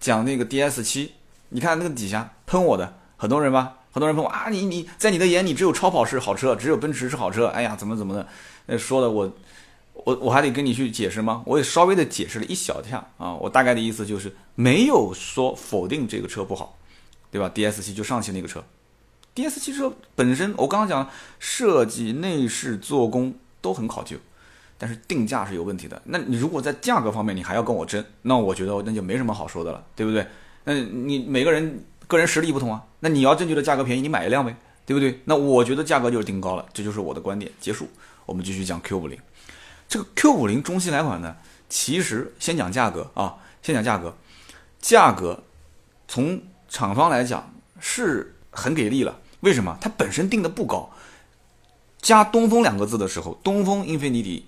[0.00, 1.12] 讲那个 DS 七，
[1.50, 8.26] 你看那个底下喷我的很多人吧，很多人喷我啊，你你在你的眼里只有超跑是好车，只有奔驰是好车，哎呀，怎么怎么的。
[8.66, 9.30] 那说的我，
[9.92, 11.42] 我我还得跟你去解释吗？
[11.44, 16.78] 我也稍微的解释了一小下啊，我大概的意思就是没有说否定这个车不好，
[17.30, 18.64] 对吧？D S 七就上汽那个车
[19.34, 24.16] ，D S 汽车本身我刚刚讲设计、内饰、做工都很考究，
[24.78, 26.00] 但是定价是有问题的。
[26.04, 30.26] 那你如果在价格方面你还要跟我争，那我觉得那就没什么好说的了，对不对？
[30.64, 35.20] 那你每个人个人实力不同啊，那你要真觉得价格便宜，你买一辆呗，对不对？
[35.24, 37.88] 那我觉得价格就是定高了，这就是我的观点，结束。
[38.26, 39.18] 我们继续讲 Q 五零，
[39.86, 41.36] 这个 Q 五零中期改款呢，
[41.68, 44.16] 其实先讲价格啊，先讲价格，
[44.80, 45.42] 价格
[46.08, 49.18] 从厂方来讲是很给力了。
[49.44, 49.78] 为什么？
[49.80, 50.90] 它本身定的不高，
[52.02, 54.46] 加东风两个字的时候，东风英菲尼迪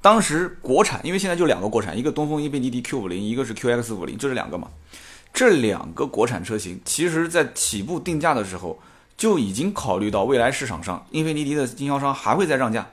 [0.00, 4.68] 当时国产，因为现在就两个国产，一个东风英菲尼迪 Q 五零，一个是 QX 五零，就这两个嘛。
[5.34, 8.80] 这两个国产车型，其实在起步定价的时候
[9.16, 12.86] 就已经考虑到未来市场上英菲尼迪的经销商还会再让价。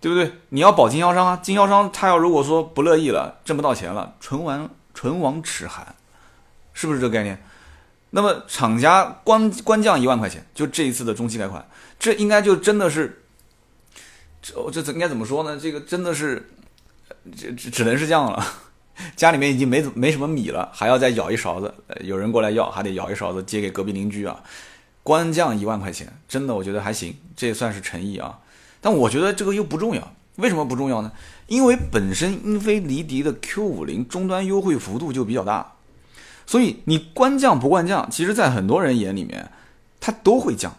[0.00, 0.32] 对不对？
[0.50, 5.96] 你要保经销商啊，经销商他要如果说不乐意了，挣不到钱了，唇亡唇亡齿寒，
[6.72, 7.42] 是不是这个概念？
[8.10, 11.66] 那么厂家官官降一万块钱，就这一次的中期改款，
[11.98, 13.22] 这应该就真的是，
[14.40, 15.58] 这这应该怎么说呢？
[15.60, 16.50] 这个真的是，
[17.36, 18.44] 只只只能是这样了。
[19.14, 24.42] 家里面已经没没什么米了，还要再舀一勺子，有人过来要，还得舀一勺子接给隔壁邻居啊。
[25.02, 28.38] 官降一万块钱，真的我觉得还行，这也算是诚意啊。
[28.80, 31.12] 但我觉得这个又不重要，为什么不重要呢？
[31.46, 35.74] 因为本身英菲尼迪的 Q 五零终端优惠幅度就比较大，
[36.48, 39.52] 所以你官降不官降，其实在很多人眼里面，
[40.00, 40.74] 它都会降。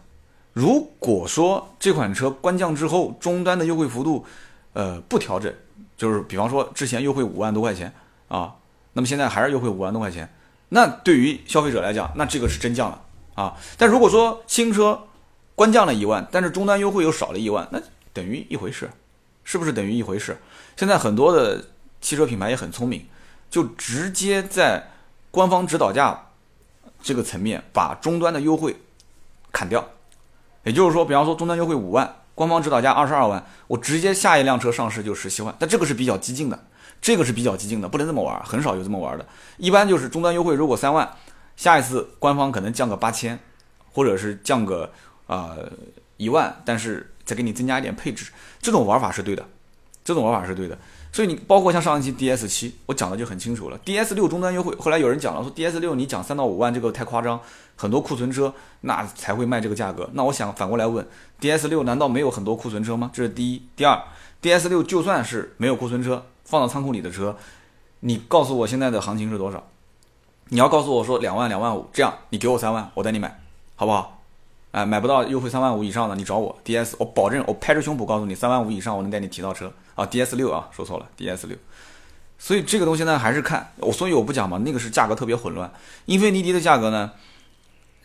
[0.54, 4.26] 如果说这款车官降之后，终端的优惠幅度，
[4.74, 5.54] 呃，不调整，
[5.96, 7.94] 就是比方说之前优惠五万多块钱
[8.30, 8.56] 啊，
[8.94, 10.28] 那么现在还是优惠五万多块钱，
[10.70, 13.00] 那对于消费者来讲，那这个是真降了
[13.36, 13.56] 啊。
[13.78, 15.00] 但如果说新车，
[15.54, 17.80] 官降了一万，但是终端优惠又少了一万，那
[18.12, 18.90] 等于一回事，
[19.44, 20.36] 是不是等于一回事？
[20.76, 21.64] 现在很多的
[22.02, 23.06] 汽车品牌也很聪明，
[23.52, 24.90] 就直接在
[25.32, 26.28] 官方指导价
[27.02, 28.76] 这个层面把终端的优惠
[29.52, 29.88] 砍掉。
[30.64, 35.56] 也就是说，比方说终端优惠五万，官方指导价二十二万，我直接下一辆车上市就十七万。
[35.58, 36.66] 但这个是比较激进的，
[37.02, 39.26] 这个是比较激进的，不能这么玩，很少有这么玩的。
[39.58, 41.10] 一般就是终端优惠如果三万，
[41.56, 43.40] 下一次官方可能降个八千，
[43.92, 44.92] 或者是降个。
[45.30, 45.56] 啊，
[46.18, 49.46] 一万，但是再给你增加一点配置，这种玩法是对的，
[50.04, 50.76] 这种玩法是对的。
[51.12, 53.80] 所以你包括像上一期 DS 七，我讲的就很清楚了。
[53.86, 57.40] DS 六终端优惠，后来有人讲了说 DS 六你讲三到五万这个太夸张，
[57.76, 60.10] 很多库存车那才会卖这个价格。
[60.14, 61.06] 那我想反过来问
[61.42, 63.10] ，DS 六难道没有很多库存车吗？
[63.12, 63.64] 这是第一。
[63.76, 64.00] 第二
[64.42, 67.36] ，DS 六就算是没有库存车，放到仓库里的车，
[68.02, 69.68] 你告诉我现在的行情是多少？
[70.50, 73.40] 你要告诉我说两万两万五，这样你给我三万，我带你买，
[73.76, 74.19] 好不好？
[74.72, 81.58] 哎，买不到优惠三万五以上的，你找我 DS，我保证，我拍着胸脯告诉你，三万五以上我能带你提到车啊！DS 六啊，说错了，DS 六。
[82.38, 85.72] 所以这个东西呢，还是看我，所以我不讲嘛，那个是价格特别混乱。
[86.06, 87.12] 英菲尼迪的价格呢，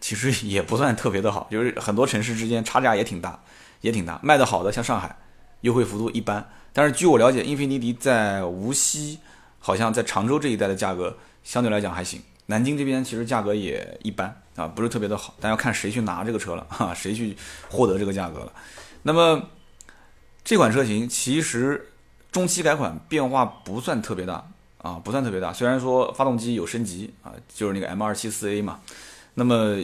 [0.01, 3.39] 其实也不算特别的好，就是很多城市之间差价也挺大，
[3.83, 4.19] 也挺大。
[4.23, 5.15] 卖的好的像上海，
[5.61, 6.49] 优惠幅度一般。
[6.73, 9.19] 但是据我了解，英菲尼迪在无锡，
[9.59, 12.23] 好像在常州这一带的价格相对来讲还行。
[12.47, 17.37] 南京这边其实价格也一般啊，不是特别的好，但要看谁去拿这个车了哈， 谁去
[17.71, 18.53] 获得这个价格了。
[19.03, 19.43] 那么
[20.45, 21.91] 这款车型其实
[22.31, 24.47] 中期改款变化不算特别大
[24.79, 25.53] 啊，不算特别大。
[25.53, 28.81] 虽然说发动机有升级啊，就是那个 M 二七四 A 嘛。
[29.37, 29.77] 那么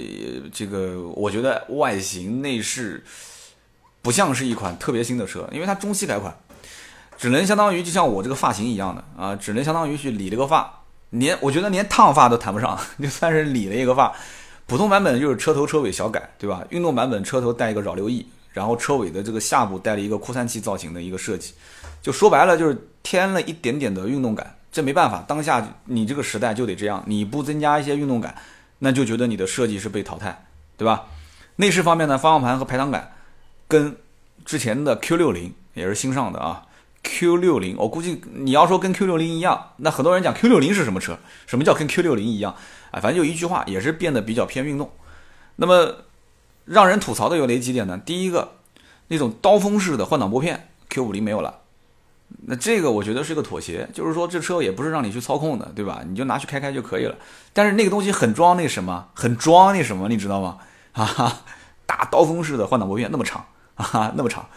[0.52, 3.02] 这个我觉得外形内饰
[4.00, 6.38] 不像是一款特别新的车，因为它中期改款，
[7.18, 10.79] 只能相当于就像我这个发型一样的啊，只能相当于去理了个发，
[11.10, 14.12] 连我觉得连烫发都谈不上， 就算是理了一个发。
[14.66, 16.64] 普通版本就是车头车尾小改，对吧？
[16.70, 21.52] 运动版本车头带一个扰流翼，然后车尾的这个下部带了一个扩散器造型的一个设计，
[22.00, 24.56] 就说白了就是添了一点点的运动感。
[24.70, 28.32] 这没办法，当下你这个时代就得这样，你不增加一些运动感，
[28.78, 30.46] 那就觉得你的设计是被淘汰，
[30.76, 31.06] 对吧？
[31.56, 33.12] 内饰方面呢，方向盘和排挡杆
[33.66, 33.96] 跟
[34.44, 36.62] 之前的 Q60 也是新上的啊。
[37.02, 41.18] Q60，我估计你要说跟 Q60 一样，那很多人讲 Q60 是什么车？
[41.46, 42.54] 什么叫跟 Q60 一样？
[42.90, 44.90] 啊，反正就一句话，也是变得比较偏运动。
[45.56, 45.96] 那么
[46.64, 47.98] 让人吐槽的有哪几点呢？
[47.98, 48.52] 第一个，
[49.08, 51.60] 那种刀锋式的换挡拨片，Q50 没有了。
[52.46, 56.02] 那这个我觉得是个妥协，就是说这车也不是让你去操控的，对吧？
[56.06, 57.16] 你就拿去开开就可以了。
[57.52, 60.58] 但是那个东西很装那什么，很装那什么，你知道吗？
[60.92, 61.42] 哈哈，
[61.86, 64.48] 大刀锋式的换挡拨片那么长，哈哈，那么长，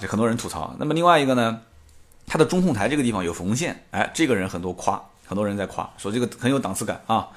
[0.00, 0.74] 这很多人吐槽。
[0.78, 1.60] 那么另外一个呢，
[2.26, 5.02] 它的中控台这个地方有缝线，哎，这个人很多夸。
[5.26, 7.28] 很多人在夸说这个很有档次感啊，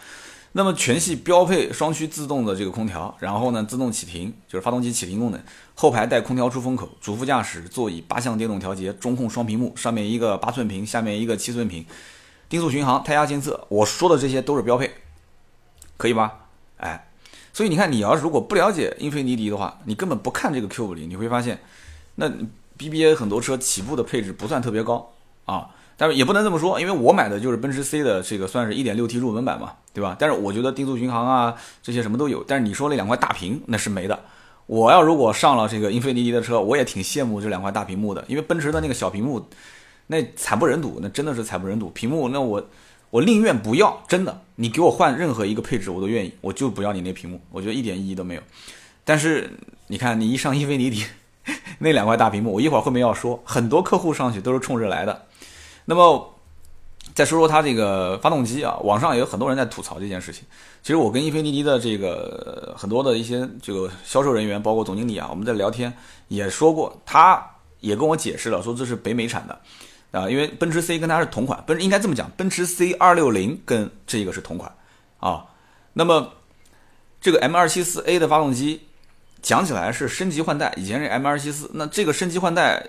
[0.53, 5.43] 那么全系标配双区自动的这个空调，然后呢自动启停就是发动机启停功能，
[5.75, 11.85] 后排带空调出风口，主副驾驶座椅八项电动调节，中控双屏幕，上面一个八寸屏，下面一个七寸屏，
[12.47, 14.89] 定速巡航，胎压监测，我说的这些都是标配，
[15.97, 16.45] 可以吧？
[16.77, 17.09] 哎，
[17.51, 21.59] 所以你看，你要如果不了解英菲尼迪的话，你根本不看这个 Q 五零，你会发现，
[22.15, 22.29] 那
[22.77, 25.13] BBA 很多车起步的配置不算特别高
[25.45, 25.69] 啊。
[25.97, 30.15] 但是也不能这么说，因为我买的就是奔驰 C 的这个算是一点六 T 入门版嘛，对吧？
[30.17, 32.43] 但是我觉得定速巡航啊这些什么都有。
[32.43, 34.19] 但是你说那两块大屏那是没的。
[34.65, 39.45] 我要如果上了这个英菲尼迪的车，我也挺羡慕这两块大屏幕的，因为奔驰的那个小屏幕
[40.07, 41.89] 那惨不忍睹，那真的是惨不忍睹。
[41.89, 42.65] 屏幕那我
[43.11, 48.41] 我宁愿不要，真的，你给我换任何一个配置我都愿意，我就不要你那屏幕，我觉得一点意义都没有。
[49.03, 49.51] 但是
[49.87, 51.03] 你看你一上英菲尼迪
[51.83, 55.25] 那两块大屏幕，我一会儿后面要说，很多客户上去都是冲着来的。
[55.83, 56.33] 那么
[57.15, 60.43] 再说说它这个发动机啊，网上也有很多人在吐槽这件事情。
[60.83, 65.91] 其实我跟英菲尼迪的这个很多的一些这个销售人员，包括总经理啊，我们在聊天
[66.27, 67.43] 也说过，他
[67.79, 69.59] 也跟我解释了，说这是北美产的
[70.11, 74.71] 啊，因为奔驰 C 跟它是同款，奔应该这么讲，奔驰 C 二六零跟这个是同款
[75.19, 75.45] 啊。
[75.93, 76.31] 那么
[77.19, 78.81] 这个 M 二七四 A 的发动机
[79.41, 82.85] 讲起来是升级换代，以前是 M 二七四，那这个升级换代，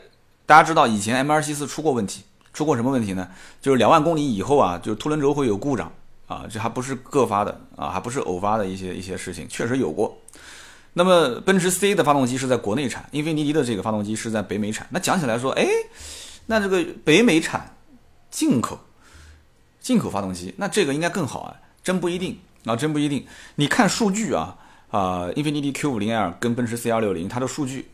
[0.47, 2.23] 大家知道以前 M 二七四出过问题。
[2.53, 3.27] 出过什么问题呢？
[3.62, 5.91] 就是两万公里以后啊，就是凸轮轴会有故障
[6.27, 10.15] 啊，这还不是个发的啊，还不是偶发的一些一些事情，确实有过。
[10.93, 14.87] 那么奔驰 C 的发动机是在国内产，英菲尼迪的这个发动机是在北美产。
[14.91, 15.67] 那讲起来说，哎，
[16.45, 17.75] 那这个北美产
[18.31, 18.79] 进口
[19.81, 21.57] 进口发动机，那这个应该更好啊？
[21.83, 23.27] 真不一定啊，真不一定。
[23.55, 24.59] 你看数据啊
[24.92, 27.88] 啊，英菲尼迪 Q50L 跟奔驰 C260 它的数据，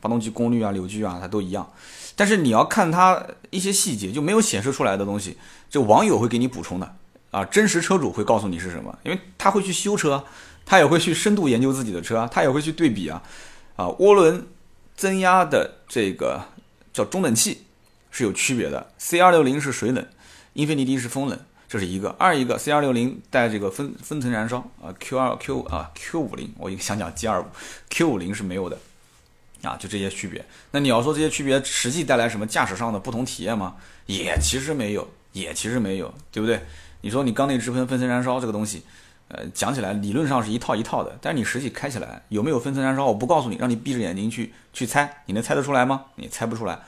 [0.00, 1.68] 发动机功率啊、扭矩啊，它都一样。
[2.14, 5.38] 但是你要看它一些细节，就没有显示出来的东西，
[5.70, 6.94] 就网友会给你补充的
[7.30, 10.22] 啊，真实车主会告诉你是什么，因为他会去修车，
[10.66, 13.22] 他也会去深度研究自己的车，他也会去对比啊，
[13.76, 14.46] 啊，涡轮
[14.94, 16.42] 增压的这个
[16.92, 17.64] 叫中冷器
[18.10, 20.06] 是有区别的，C 二六零是水冷，
[20.52, 21.38] 英菲尼迪是风冷，
[21.68, 27.46] 这是一个，二一个 C 二六零带这个分分层燃烧啊，Q 二 Q 啊 Q 五零，我一个想讲 G 二五
[27.90, 28.78] ，Q 五零是没有的。
[29.60, 30.44] 啊，就这些区别。
[30.70, 33.74] 那你要说这些区别实际带来什么驾驶上的不同体验吗？
[34.06, 36.62] 也其实没有，也其实没有，对不对？
[37.00, 38.84] 你说你缸内直喷分层燃烧这个东西，
[39.26, 46.04] 呃，讲起来理论上是一套一套的，但是你实际开起来有没有分层燃烧，我不告诉你，让你闭着眼睛去去猜，你能猜得出来吗？
[46.14, 46.78] 你猜不出来。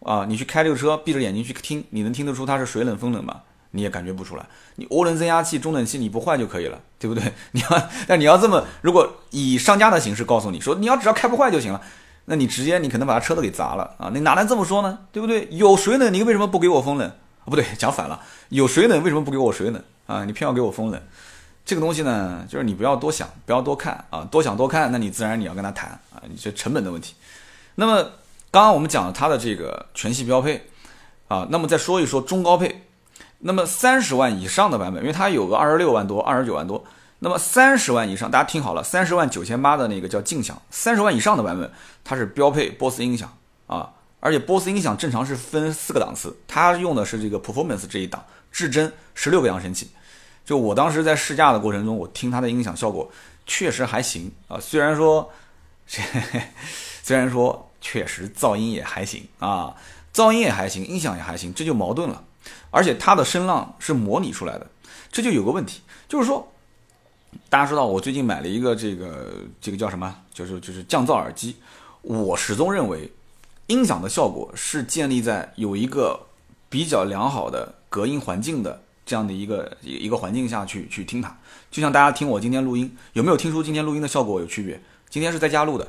[0.00, 3.42] 啊，你去开这个车，闭着眼睛去听，你能听得出它是水冷风冷吗？
[3.76, 4.44] 你也感觉不出来。
[4.74, 7.32] 你涡轮增压器、中冷器你不坏就可以了，对不对？
[7.52, 11.80] 你要，但你要这么，如果以商家的形式告诉你说，你要只要开不坏就行了。
[12.28, 14.10] 那你直接你可能把他车都给砸了啊！
[14.12, 14.98] 你哪能这么说呢？
[15.12, 15.46] 对不对？
[15.52, 17.12] 有水冷，你为什么不给我风冷？
[17.44, 18.20] 不对，讲反了。
[18.48, 20.24] 有水冷，为什么不给我水冷啊？
[20.24, 21.00] 你偏要给我风冷，
[21.64, 27.14] 这个东西呢，就是你不要多想，不要多看啊，多想多看，那你自然你要跟他谈啊，你这成本的问题。
[27.76, 28.02] 那么
[28.50, 30.68] 刚刚我们讲了它的这个全系标配
[31.28, 32.85] 啊，那么再说一说中高配，
[33.38, 36.84] 那么三十万以上的版本，因为它有个二十六万多、二十九万多。
[37.18, 41.70] 那么三十万以上，大家听好了，三十万九千八的那个叫静享，三十万以上的版本，
[42.04, 43.34] 它是标配 BOSS 音响
[43.66, 48.22] 啊，而且 BOSS 音响正常是分四个档次，它用的是这个 Performance 这一档，
[48.52, 49.88] 至臻十六个扬声器。
[50.44, 53.10] 就我当时在试驾的过程中，我听它的音响效果
[53.46, 55.30] 确实还行啊，虽然说，
[57.02, 59.74] 虽然说确实噪音也还行啊，
[60.12, 62.22] 噪音也还行，音响也还行，这就矛盾了。
[62.76, 64.66] 而且它的声浪是模拟出来的，
[65.10, 66.46] 这就有个问题，就是说。
[67.50, 70.14] 大家知道我最近买了一个这个这个叫什么？
[70.32, 71.56] 就是就是降噪耳机。
[72.00, 73.12] 我始终认为，
[73.66, 76.18] 音响的效果是建立在有一个
[76.70, 81.36] 比较良好的隔音环境的这样的一个一个环境下去去听它。
[81.70, 84.80] 就像大家听我今天录音，有没有听出今天录音的效果有区别？
[85.10, 85.86] 今天是在家录的，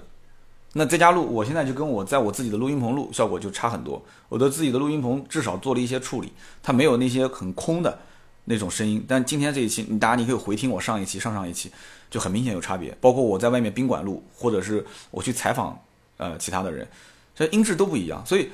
[0.77, 4.01] 那在家录，我现在就跟我在我自己的录音棚录效果就差很多。
[4.29, 7.99] 我的自己的录音棚至少做了一些处理，它没有那些很空的
[8.45, 9.03] 那种声音。
[9.07, 11.71] 但今天这一期，你大家你可以回听我上一期、上上一期，
[12.09, 12.95] 就很明显有差别。
[13.01, 15.77] 包括我在外面宾馆录，或者是我去采访。
[16.19, 16.87] 呃，其他的人，
[17.35, 18.49] 这音质都不一样，所以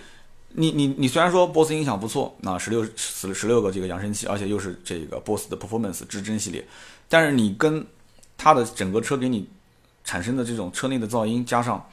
[0.49, 6.67] 你你你虽然说 BOSS 音响不错，那十六十十六个这个扬声器，而且又是这个 BOSS 的 Performance 至臻系列，
[7.07, 7.87] 但是你跟
[8.37, 9.47] 它的整个车给你
[10.03, 11.89] 产生的这种车内的噪音，加上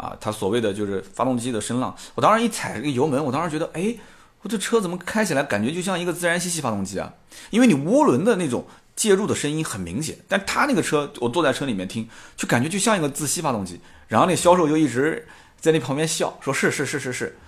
[0.00, 3.94] 啊，它所谓的就是发动机的声浪，我当时一踩这个油门，我当时觉得，哎，
[4.40, 7.12] 我这车怎么开起来感觉就像一个自然吸气发动机啊？
[7.50, 8.64] 因为你涡轮的那种
[8.96, 13.78] 介入的声音很明显，但它那个车，我坐在车里面听，就感觉就像一个自吸发动机。
[14.08, 15.28] 然后那销售就一直
[15.60, 17.38] 在那旁边笑，说是是是是是，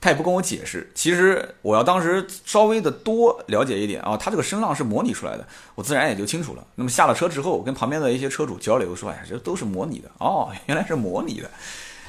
[0.00, 0.90] 他也不跟我解释。
[0.94, 6.66] 其实我要当时稍微的多了解一点啊，他这个声浪是模拟出来的，我自然也就清楚了。
[6.74, 11.50] 那么下了车之后，我跟旁边的一些车主交流说，哎，这都是模拟的哦，原来是模拟的，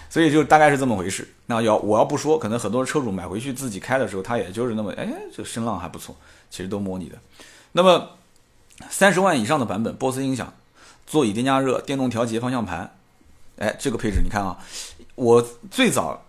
[0.09, 1.27] 所以就大概是这么回事。
[1.45, 6.15] 那要我要不说，可能很多车主买回去自己开的时候，他也就是那么，哎，这声浪还不错，
[6.49, 7.17] 其实都模拟的。
[7.71, 8.09] 那么
[8.89, 10.53] 三十万以上的版本，BOSS 音响，
[11.05, 12.95] 座椅电加热，电动调节方向盘。
[13.57, 14.57] 哎，这个配置你看啊，
[15.15, 16.25] 我最早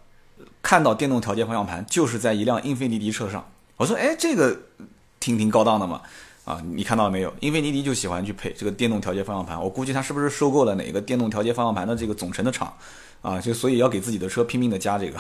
[0.61, 3.51] 看到电动调节方向盘就是在一辆英菲尼迪车上。
[3.77, 4.59] 我说，哎，这个
[5.21, 6.03] 挺挺高档的嘛。
[6.45, 7.33] 啊，你看到了没有？
[7.41, 9.63] 英菲尼迪就喜欢去配这个电动调节方向盘。
[9.63, 12.75] 我估计他是不是收购了哪个电动调节方向盘的这个总成的厂
[13.23, 13.41] 啊？
[13.41, 15.19] 就所以要给自己的车拼命的加这个，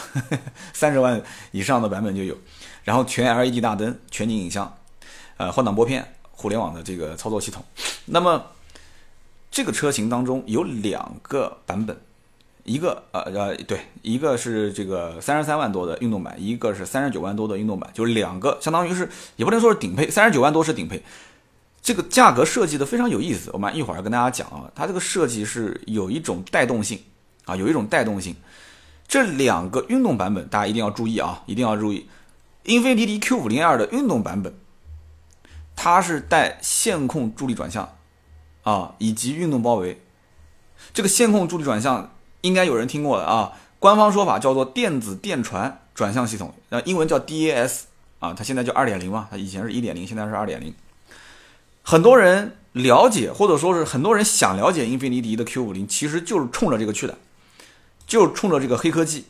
[0.72, 2.36] 三十万以上的版本就有。
[2.84, 4.76] 然后全 LED 大灯、全景影像，
[5.36, 7.64] 呃，换挡拨片、互联网的这个操作系统。
[8.06, 8.44] 那么。
[9.52, 12.00] 这个车型当中有两个版本，
[12.62, 21.02] 一个呃呃对，一个是这个三十三万多的运动版，一个是三十九万多的运动版，就是两个，相当于是也不能说是顶配，三十九万多是顶配。
[21.82, 26.96] 这个价格设计的非常有意思，我们一会儿要跟大家讲啊，它这个设计是有一种带动性
[27.50, 28.34] 啊，有一种带动性。
[29.06, 32.08] 这两个运动版本大家一定要注意啊，一定要注意，
[32.64, 34.54] 英菲尼迪 Q 五零二的运动版本，
[35.74, 37.96] 它是带线控助力转向。
[38.62, 40.02] 啊，以及运动包围，
[40.92, 43.52] 这个线控助力转向应该有人听过的啊。
[43.78, 47.84] 官方说法叫做电子电传转向系统，那，英文叫 DAS
[48.18, 50.74] 啊，它现在叫二点零嘛，它以前是一点零，现在是二点零。
[51.82, 57.16] 很多人了解或者说是很多人想了解英菲尼迪的 Q 五零，其实就是冲着这个去的，
[58.10, 59.24] 就冲着这个黑科技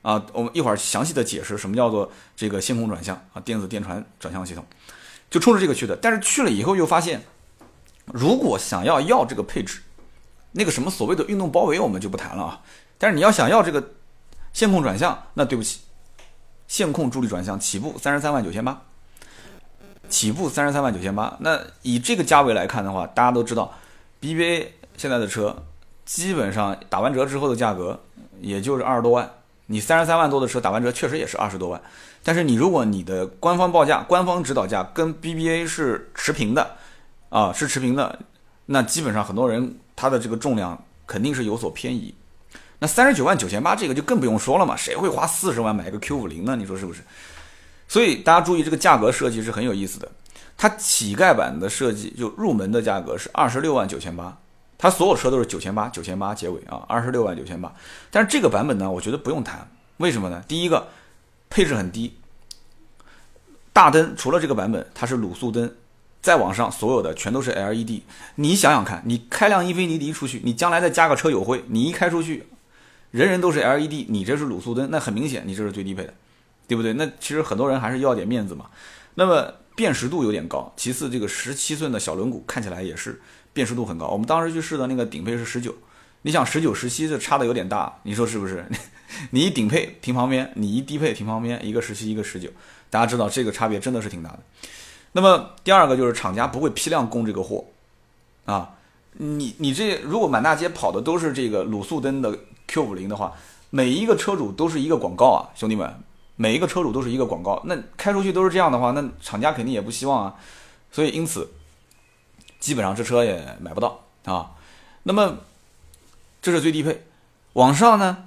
[0.00, 0.24] 啊。
[0.32, 4.64] 我们一会儿详细的解释什么叫做这个线控转向啊，电子电传转向系统，
[5.30, 5.94] 就冲着这个去的。
[5.94, 7.22] 但是去了以后又发现。
[8.12, 9.80] 如果想要要这个配置，
[10.52, 12.62] 那个什么所谓的运动包围我们就不谈了啊。
[12.98, 13.94] 但是你要想要这个
[14.52, 15.80] 线控转向，那对不起，
[16.68, 18.80] 线控助力转向起步三十三万九千八，
[20.08, 21.36] 起步三十三万九千八。
[21.40, 23.74] 那以这个价位来看的话，大家都知道
[24.20, 25.64] ，BBA 现在的车
[26.06, 28.00] 基本上打完折之后的价格
[28.40, 29.30] 也就是二十多万。
[29.66, 31.78] 你三十三万多的车打完折确实也是二十多万。
[32.22, 36.76] 但是你如果你的官方报价、官方指导价跟 BBA 是持平的。
[37.28, 38.20] 啊，是持平的，
[38.66, 42.14] 那基本上很多人他的这个重量肯定是有所偏移。
[42.78, 46.54] 那三十九万九千八这个就更不用说了嘛，谁会花四十万买个 Q 五零呢？
[46.54, 47.02] 你说是不是？
[47.88, 50.08] 所以大家注意这个价格设计是很有意思的。
[50.56, 54.34] 它乞丐版的设计就入门的价格是二十六万九千八，
[54.78, 57.74] 它所有车都是九千八九千八结尾啊，二十六万九千八。
[58.10, 60.42] 但是这个版本呢，我觉得不用谈，为什么呢？
[60.46, 60.88] 第一个
[61.48, 62.16] 配置很低，
[63.72, 65.72] 大灯除了这个版本它是卤素灯。
[66.22, 68.00] 再往上，所有的全都是 LED。
[68.34, 72.48] 你想想看，你开辆英菲尼迪出去，你将来再加个车友会，你一开出去，
[73.12, 76.12] 人人都是 LED，你这是卤素灯，那很明显，你这是最低配的，
[76.66, 76.94] 对不对？
[76.94, 78.66] 那其实很多人还是要点面子嘛。
[79.14, 83.20] 那么辨识度有点高，其次这个十七寸的小轮毂看起来也是
[83.56, 84.08] 辨识度很高。
[84.08, 85.74] 我们当时去试的那个顶配是十九，
[86.20, 88.62] 你想十九十七这差的有点大，你说是不是？
[89.30, 92.50] 你一顶配停旁边，你一低配停旁边，一个十七一个十九，
[92.90, 94.40] 大家知道这个差别真的是挺大的。
[95.12, 97.64] 那么第二个就是厂家不会批量供这个货，
[98.44, 98.74] 啊，
[99.14, 103.32] 你你这如果满大街跑的都是这个卤素灯的 Q 五零的话，
[103.70, 105.90] 每一个车主都是一个广告啊，兄弟们，
[106.34, 110.34] 每一个车主都是一个广告，那开出去都是这样的话，那厂家肯定也不希望啊，
[110.92, 111.48] 所以因此
[112.66, 114.50] 基本上这车也买不到啊。
[115.04, 115.36] 那么
[116.42, 117.06] 这是最低配，
[117.52, 118.24] 往上呢，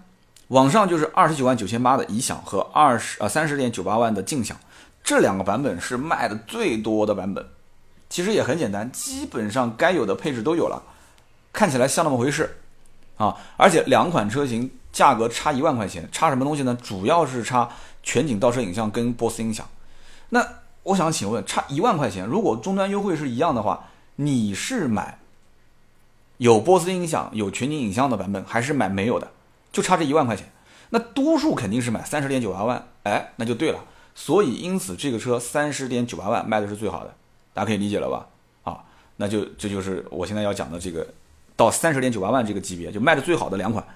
[0.48, 4.56] 往上就是二十九万九千八的怡享和二十呃三十点九八万的劲享。
[5.04, 7.46] 这两个版本是卖的最多的版本，
[8.10, 10.82] 其实也很简单，基本上该有的配置都有了，
[11.52, 12.62] 看起来像那么回事
[13.18, 13.36] 啊！
[13.58, 16.78] 而且两款车型价格差一万块钱，差什么东西呢？
[16.82, 17.70] 主要是差
[18.02, 19.68] 全景倒车影像跟波斯音响。
[20.30, 20.48] 那
[20.84, 23.90] 我想请问，差一万块钱，如果终端优惠是一样的话，
[24.22, 25.18] 你是买
[26.40, 29.32] 有波斯音响、有全景影像的版本，还是买没有的？
[29.72, 30.52] 就差这一万块钱。
[30.90, 33.80] 那多数肯定是买三十点九八万，哎，那就对了。
[34.14, 37.16] 所以因此这个车三十点九八万卖的是最好的，
[37.54, 38.28] 大家可以理解了吧？
[38.70, 38.84] 啊，
[39.16, 41.08] 那就这就是我现在要讲的这个
[41.56, 43.88] 到三十点九八万这个级别就卖的最好的两款，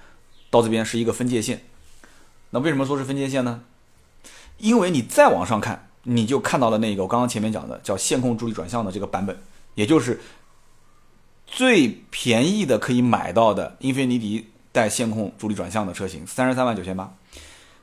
[0.49, 1.61] 到这边是一个分界线。
[2.51, 3.61] 那为什么说是分界线呢？
[4.59, 5.89] 因为你再往上看。
[6.05, 9.37] 你就看到了那个我刚刚前面讲的叫线控助力转向的这个版本，
[9.75, 10.19] 也就是
[11.47, 17.13] 最便宜的可以买到的英菲尼迪带线控助力转向的车型，三十三万九千八。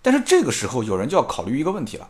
[0.03, 2.09] 但是这个时候有人就要考虑一个问题了，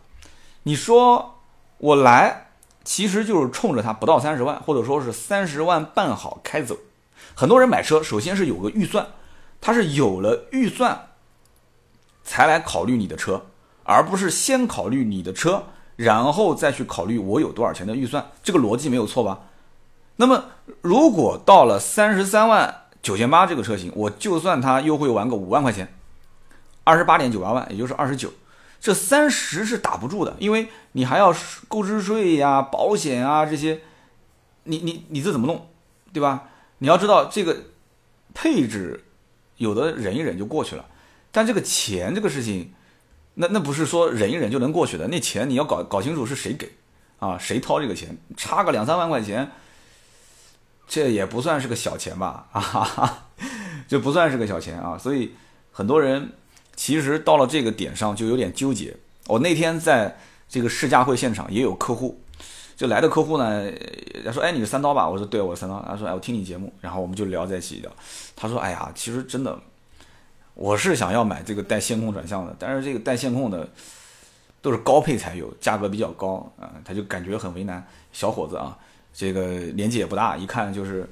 [0.62, 1.40] 你说
[1.78, 2.50] 我来
[2.84, 6.76] 其实就是冲着它不到三十万，或者说是三十万办好开走。
[7.34, 9.06] 很多人买车首先是有个预算，
[9.60, 11.08] 他是有了预算
[12.22, 13.46] 才来考虑你的车，
[13.82, 15.64] 而不是先考虑你的车。
[15.96, 19.38] 然后再去考虑我有多少钱的预算，这个逻辑没有错吧？
[20.20, 20.44] 那么
[20.82, 25.94] 如果到了三十三万九千八这个车型，我就算它优惠完个五万块钱，
[26.84, 28.30] 二十八点九八万，也就是二十九，
[28.78, 31.34] 这三十是打不住的，因为你还要
[31.68, 33.80] 购置税呀、保险啊这些，
[34.64, 35.68] 你你你这怎么弄，
[36.12, 36.48] 对吧？
[36.80, 37.56] 你要知道这个
[38.34, 39.02] 配置，
[39.56, 40.84] 有的忍一忍就过去了，
[41.32, 42.74] 但这个钱这个事情。
[43.34, 46.68] 那那不是说忍一忍就能过去的，那钱你要搞搞清楚是谁给，
[47.20, 49.50] 啊，谁掏这个钱，差个两三万块钱，
[50.90, 53.28] 这也不算是个小钱吧，啊，
[53.86, 55.32] 就不算是个小钱啊，所以
[55.70, 56.32] 很多人
[56.74, 58.96] 其实到了这个点上就有点纠结。
[59.28, 60.18] 我那天在
[60.48, 62.20] 这个试驾会现场也有客户，
[62.76, 63.70] 就来的客户呢，
[64.24, 65.08] 他说，哎，你是三刀吧？
[65.08, 65.80] 我说，对，我是三刀。
[65.88, 67.92] 他说，哎，我听你节目，然后我们就聊在一起聊。
[68.34, 69.56] 他说，哎呀，其实真的。
[70.54, 73.68] 我是想要买这个带线控转向的，但是这个带线控的
[74.60, 77.86] 都是高配才有，价格比较高啊，他就感觉很为难。
[78.12, 78.76] 小伙子啊，
[79.12, 79.42] 这个
[79.74, 81.08] 年纪也不大，一看就是，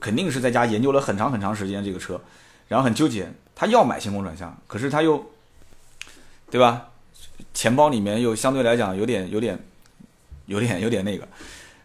[0.00, 2.20] 肯定是在家研究了很长很长时间这个车，
[2.68, 5.24] 然后很纠结，他要买星空转向，可是他又，
[6.50, 6.88] 对吧？
[7.52, 9.58] 钱包里面又相对来讲有点有点
[10.46, 11.26] 有点有点那个。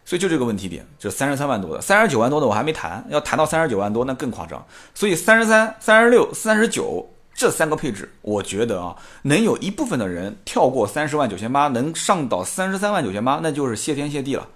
[0.06, 4.66] 所以就这个问题点，就三十三万多的，三十九万多的我还没谈，要谈到三十九万多那更夸张。
[4.96, 14.48] 所以三十三、三十六、三十九这三个配置，我觉得啊，能有一部分的人跳过三十万九千八，能上到三十三万九千八，那就是谢天谢地了。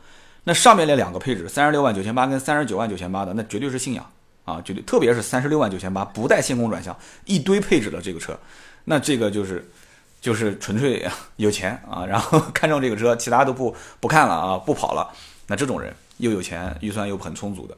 [0.44, 4.06] 那上面那两个配置，三十六万九千八跟三十九万九千八的，那绝对是信仰
[4.44, 8.38] 啊，绝对，特别是三十六万九千八不带线控转向，一堆配置的这个车，
[8.84, 9.66] 那这个就是
[10.20, 15.10] 就是纯粹 有钱啊，然后 看中这个车，其他都不不看了啊，不跑了。
[15.48, 17.78] 那这种人又有钱，预算又很充足的，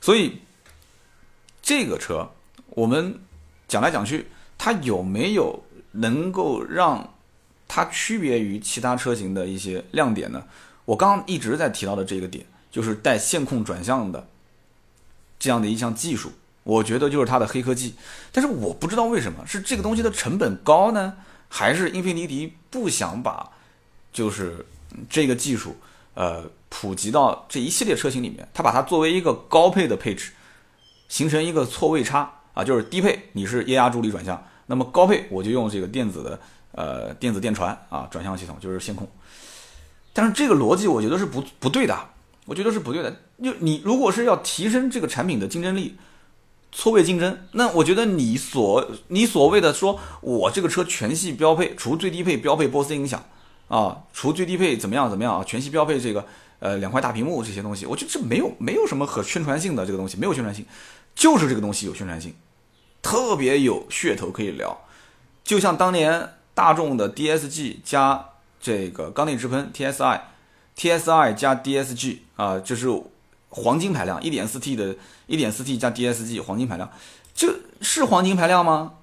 [0.00, 0.40] 所以
[1.60, 2.26] 这个车
[2.70, 3.18] 我们
[3.66, 7.14] 讲来讲去，它有没有能够让
[7.66, 10.42] 它区别于其他车型的一些亮点呢？
[10.88, 14.26] 我刚刚一直在提到的这个点，就是带线控转向的
[15.38, 16.32] 这样的一项技术，
[16.62, 17.94] 我觉得就是它的黑科技。
[18.32, 21.14] 但是我不知道为什么是这个东西的成本高呢，
[21.48, 23.50] 还是英菲尼迪不想把
[24.12, 24.64] 就是
[25.10, 25.76] 这个技术
[26.14, 26.50] 呃。
[26.70, 30.32] 普及到这一系列车型里面，它把它作为一个高配的配置，
[31.08, 36.38] 形成一个错位差啊，就是低配你是液压助力转向，那么高配我就用这个电子的
[36.72, 39.08] 呃电子电传啊转向系统，就是线控。
[40.18, 41.96] 但是这个逻辑我觉得是不不对的，
[42.44, 43.20] 我觉得是不对的。
[43.40, 45.94] 就你如果是要提升这个产品的竞争力，
[46.72, 53.24] 错位竞争，那我觉得你所你所谓的说我这个车全系标配，除最低配标配波斯音响
[53.68, 56.26] 啊，除最低配怎么样怎么样啊，全系标配这个。
[56.60, 60.66] 呃，两块大屏幕这些东西，我觉得这没有没有什么可宣传性的这个东西，没有宣传性，
[61.14, 62.34] 就是这个东西有宣传性，
[63.00, 64.76] 特别有噱头可以聊。
[65.44, 68.27] 就像当年大众的 DSG 加
[68.60, 72.88] 这个缸内直喷 TSI，TSI 加 DSG 啊，就是
[73.48, 74.94] 黄金排量，1.4T 的
[75.28, 76.90] 1.4T 加 DSG 黄金排量，
[77.34, 78.94] 这是黄金排量吗？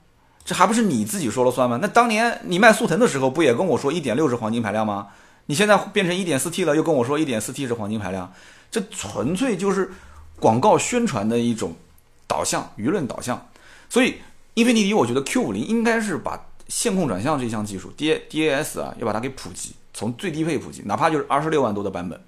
[0.44, 1.80] 这还不是你自己说了算吗？
[1.82, 5.08] 那当年你卖速腾的时候，不也跟我说1.6是黄金排量吗？
[5.48, 8.32] 你现在变成一点四 T 了，又跟我说一点四 T 是黄金排量，
[8.70, 9.92] 这纯粹就是
[10.40, 11.76] 广告宣传的一种
[12.28, 13.48] 导向，舆论导向。
[13.90, 14.16] 所以
[14.54, 22.20] 英菲尼迪，我觉得 Q 五零应该是把线控转向这项技术 D D A S 啊，要把它给普及，从最低配普及，哪怕就是二十六万多的版本，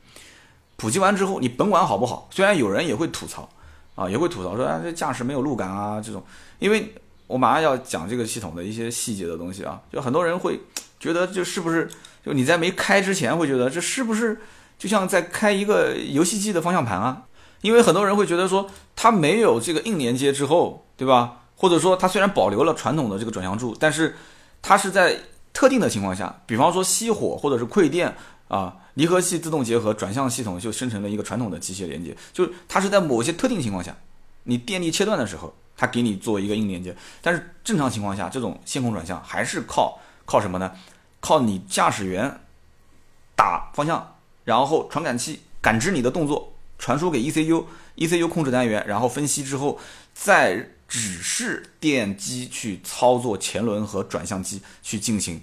[0.75, 3.49] 普及完之后，你甭管好不好，虽然有人也会吐槽
[3.95, 6.23] 啊，也会吐槽说啊这驾驶没有路感啊这种，
[6.59, 6.93] 因为
[7.27, 10.59] 我马上要讲这个系统的一些细节的东西啊，就很多人会
[10.99, 11.89] 觉得就是不是。
[12.25, 14.41] 就你在没开之前会觉得这是不是
[14.77, 17.23] 就像在开一个游戏机的方向盘啊？
[17.61, 21.46] 因为很多人会觉得说它没有这个硬连接之后，对吧？
[21.57, 24.15] 或者说它虽然保留了传统的这个转向柱，但是
[24.61, 25.19] 它是在
[25.51, 28.15] 特定的情况下，比方说熄火或者是馈电
[28.47, 33.95] 啊，离合器自动结合，转向系统就生成了一个传统的机械连接，就是它是在某些特定情况下，
[34.43, 40.71] 你电力切断的时候，它给你做一个硬连接，但是正常情况下，这种线控转向还是靠靠什么呢？
[41.19, 42.39] 靠你驾驶员
[43.35, 49.79] 打方向，然后传感器感知你的动作，传输给 ECU，ECU 控制单元，然后分析之后，
[50.13, 55.41] 再只是电机去操作前轮和转向机去进行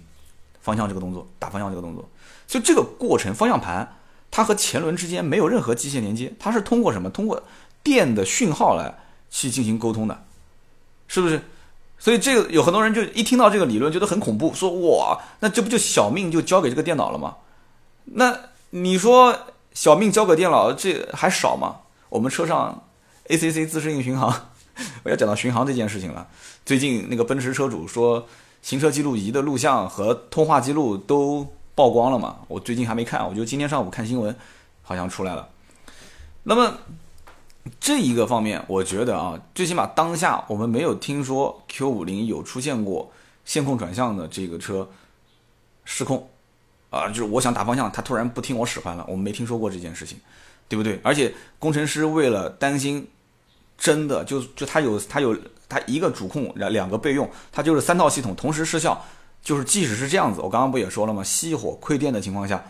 [0.61, 2.09] 方向这个动作，打方向这个动作。
[2.47, 3.97] 所以这个过程，方向盘
[4.31, 7.11] 它和前轮之间没有任何机械连接，它是通过什么？
[7.11, 7.43] 通过
[7.83, 8.95] 电的讯号来
[9.31, 10.25] 去进行沟通的，
[11.09, 11.43] 是不是？
[11.99, 17.37] 所以这个有很多人就一听到这个理论觉得很恐怖，说哇，那这不就小命就交给这个电脑了吗？
[18.05, 18.39] 那
[18.71, 19.35] 你说
[19.73, 21.77] 小命交给电脑，这还少吗？
[22.11, 22.85] 我们车上
[23.29, 24.51] ACC 自适应巡航，
[25.05, 26.27] 我要讲到巡航这件事情了。
[26.64, 28.27] 最近那个奔驰车主说，
[28.62, 32.39] 行车记录仪的录像和通话记录都曝光了嘛？
[32.49, 34.35] 我最近还没看，我就今天上午看新闻，
[34.83, 35.49] 好像出来了。
[36.43, 36.79] 那么。
[37.81, 43.11] 这一个方面，我觉得啊，最起码当下我们没有听说 Q 五零有出现过
[43.47, 44.87] 线控转向的这个车
[45.83, 46.29] 失控
[46.91, 50.20] 啊，就是我想打方向，它突然不听我使唤了，我们没听说过这件事情，
[50.68, 51.01] 对不对？
[51.03, 53.09] 而且工程师为了担心
[53.77, 55.37] 真的就就它有它有
[55.68, 59.01] 它一个主控两两个备用，它就是三套系统同时失效，
[59.43, 61.22] 就是即使是这样子，我刚刚不也说了吗？
[61.22, 62.64] 熄火亏电的情况下，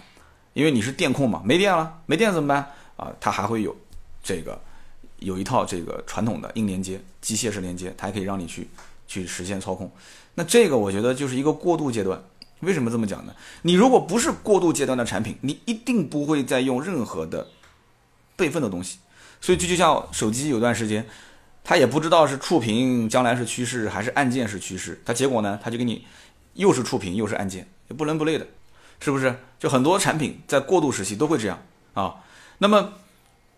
[0.52, 3.12] 因为你是电控嘛，没电了，没电怎么办啊？
[3.20, 3.76] 它还会有
[4.22, 4.60] 这个。
[5.20, 8.68] 有一套这个传统的硬连接、机械式连接，它还可以让你去
[9.06, 9.90] 去实现操控。
[10.34, 12.22] 那这个我觉得就是一个过渡阶段。
[12.60, 13.34] 为什么这么讲呢？
[13.62, 17.46] 你如果不是过渡阶段的产品，你一定不会再用任何的
[18.36, 18.98] 备份的东西。
[19.44, 21.06] 所以这就像手机有段时间，
[21.62, 26.06] 它也不知道是触屏将来是趋势还是按键是趋势，它结果呢，它就给你
[26.54, 28.46] 又是触屏又是按键，也不伦不类的，
[29.00, 29.38] 是不是？
[29.58, 32.16] 就很多产品在过渡时期都会这样啊。
[32.56, 32.94] 那么。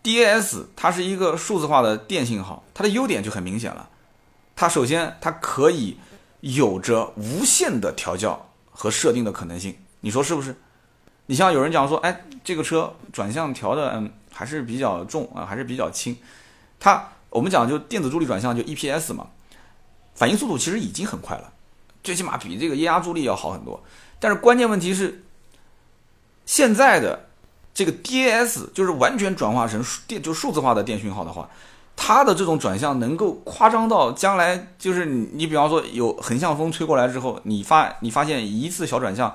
[0.03, 3.89] DAS 它是一个数字化的电信号，它的优点就很明显了。
[4.55, 5.97] 它首先它可以
[6.39, 10.55] 有着无限的调教和设定的可能性，你说是不是？
[11.25, 16.15] 你像有人讲说，哎，这个车转向调的嗯还是比较重啊，还是比较轻。
[16.79, 19.27] 它我们讲就电子助力转向就 EPS 嘛，
[20.13, 21.51] 反应速度其实已经很快了，
[22.03, 23.83] 最起码比这个液压助力要好很多。
[24.19, 25.23] 但是关键问题是
[26.45, 27.23] 现在的。
[27.77, 31.47] 这个 DAS 就是完全转化成数电，就数字化的电讯号的话，
[31.95, 39.31] 它的这种转向能够夸张到将来，就是你，你比方说有横向风吹过来之后，你发你发现一次小转向，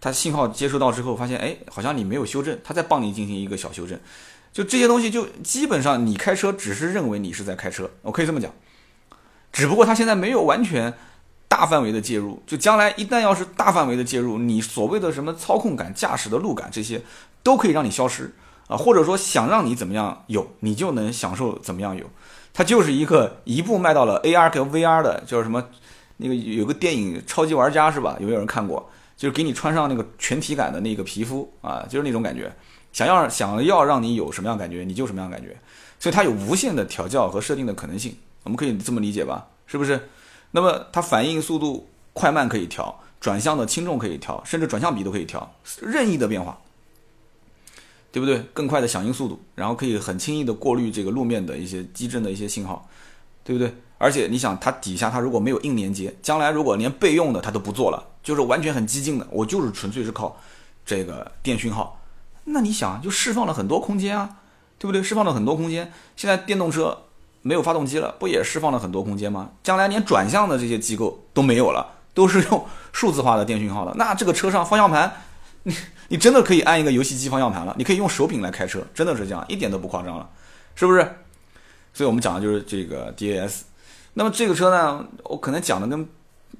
[0.00, 4.00] 它信号接收到之后，发现哎，好像你没有修正，它再帮你进行一个小修正，
[4.54, 8.50] 就这些东西就基本上你开车只是认为你是在开车，我可以这么讲，
[9.52, 10.94] 只不过它现在没有完全
[11.46, 17.02] 大范围的介入，就将来一旦要是大范围的介入，你所谓的什么操控感、驾驶的路感这些。
[17.44, 18.32] 都可以让你消失
[18.68, 22.06] 啊，或者说想让你怎么样有，你就能享受怎么样有。
[22.54, 25.62] 它就是一个一步迈到了 AR 跟 VR 的，就是什么？
[26.16, 28.16] 那个有个电影《超级玩家》是吧？
[28.18, 28.88] 有没有人看过？
[29.14, 32.50] 就是给你穿上那个全体感的那个皮肤啊，就是那种感觉。
[32.94, 35.54] 想要想要让你有什么样感觉，你就什么样感觉。
[36.00, 39.46] 所以它有无限的调教和设定的可能性，我们可以这么理解吧？
[39.66, 40.08] 是不是？
[40.52, 46.58] 那么它反应速度快慢可以调，转向的轻重可以调，甚至转向比都可以调，任意的变化。
[48.12, 48.38] 对不对？
[48.52, 52.88] 更快的响应速度，然后可以很轻易的过滤这个路面的一些机震的一些信号，
[53.42, 53.74] 对不对？
[53.98, 60.40] 而且你想，它底下它如果没有硬连接，将来如果连备用的它都不做了，就是完全很激进的，我就是纯粹是靠
[60.86, 62.00] 这个电讯号，
[62.44, 64.36] 那你想就释放了很多空间啊，
[64.78, 65.02] 对不对？
[65.02, 65.92] 释放了很多空间。
[66.16, 67.04] 现在电动车
[67.42, 69.50] 没有发动机了，不也释放了很多空间吗？
[69.62, 75.12] 将来连转向的这些机构都没有了，都是用数字化的电讯号的，那这个车上方向盘。
[75.62, 75.74] 你
[76.08, 80.28] 你真的可以按一个游戏机方向盘了，你可以用手柄来开车，真的是这样，一点都不夸张了，
[80.74, 81.00] 是不是？
[81.94, 83.62] 所以我们讲的就是这个 DAS。
[84.12, 86.06] 那么这个车呢，我可能讲的跟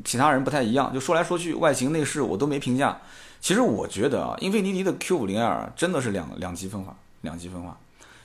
[0.02, 2.98] 其他人不太一样，就说来说去，外形内饰我都没评价。
[3.44, 7.78] 其实我觉得啊，英菲尼迪的 Q50L 真的是两两极分化，两极分化。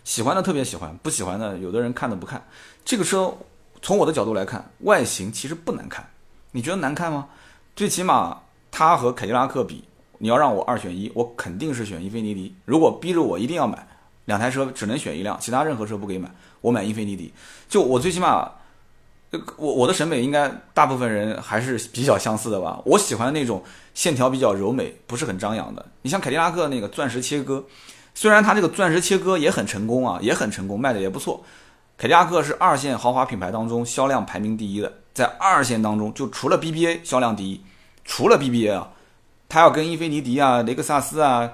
[0.06, 2.42] 喜欢的特别喜欢，不喜欢的有的人看都不看。
[2.86, 3.36] 这个车
[3.82, 6.10] 从我的角度来看，外形其实不难看。
[6.52, 7.28] 你觉得难看吗？
[7.76, 8.40] 最起码
[8.72, 9.84] 它和凯迪拉克比。
[10.20, 12.56] 你要让我二选一，我肯定是选英菲尼迪。
[12.64, 13.86] 如果逼着我一定要买
[14.24, 17.34] 两台车，只能选一辆，其他任何车不给买，我买英菲尼迪。
[17.68, 18.50] 就我最起码，
[19.58, 22.82] 我我的审美应该大部分人还是比较相似的吧。
[22.86, 23.64] 我喜欢那种
[23.94, 25.86] 线条比较柔美，不是很张扬的。
[26.02, 27.64] 你像凯迪拉克那个钻石切割，
[28.16, 31.44] 虽然它这个钻石切割也很成功啊，也很成功，卖的也不错。
[31.98, 37.62] 凯迪拉克是二线豪华品牌当中销量排名第一的，在二线当中，就除了 BBA 销量第一，
[38.06, 38.90] 除了 BBA 啊，
[39.48, 41.52] 它要跟英菲尼迪啊、雷克萨斯啊、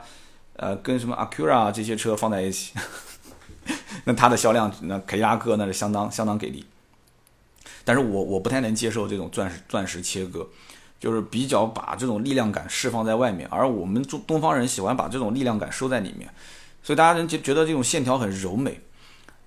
[0.55, 2.73] 呃，跟什么 Acura 这些车放在一起，
[4.05, 6.65] 那它的销量，那凯迪拉克那是相当相当给力。
[7.86, 10.46] 但是我我不太能接受这种钻石钻石切割，
[11.00, 16.28] 就是比较把这种力量感释放在外面，而我们中东方人喜欢把这种力量感收在里面，
[16.84, 18.82] 所以大家人觉觉得这种线条很柔美，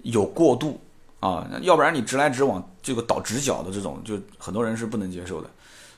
[0.02, 0.80] 有过渡
[1.20, 5.50] 啊，要不然你直来直往这个倒直角的这种，就很多人是不能接受的。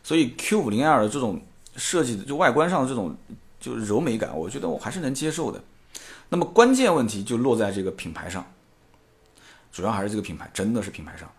[0.03, 1.39] 所以 Q 五零 L 的这种
[1.77, 3.15] 设计的就外观上的这种
[3.61, 5.63] 就柔美感，我觉得我还是能接受的。
[6.31, 8.43] 那么关键问题就落在这个品牌上，
[9.71, 11.31] 主要还是这个品牌，真的是品牌上。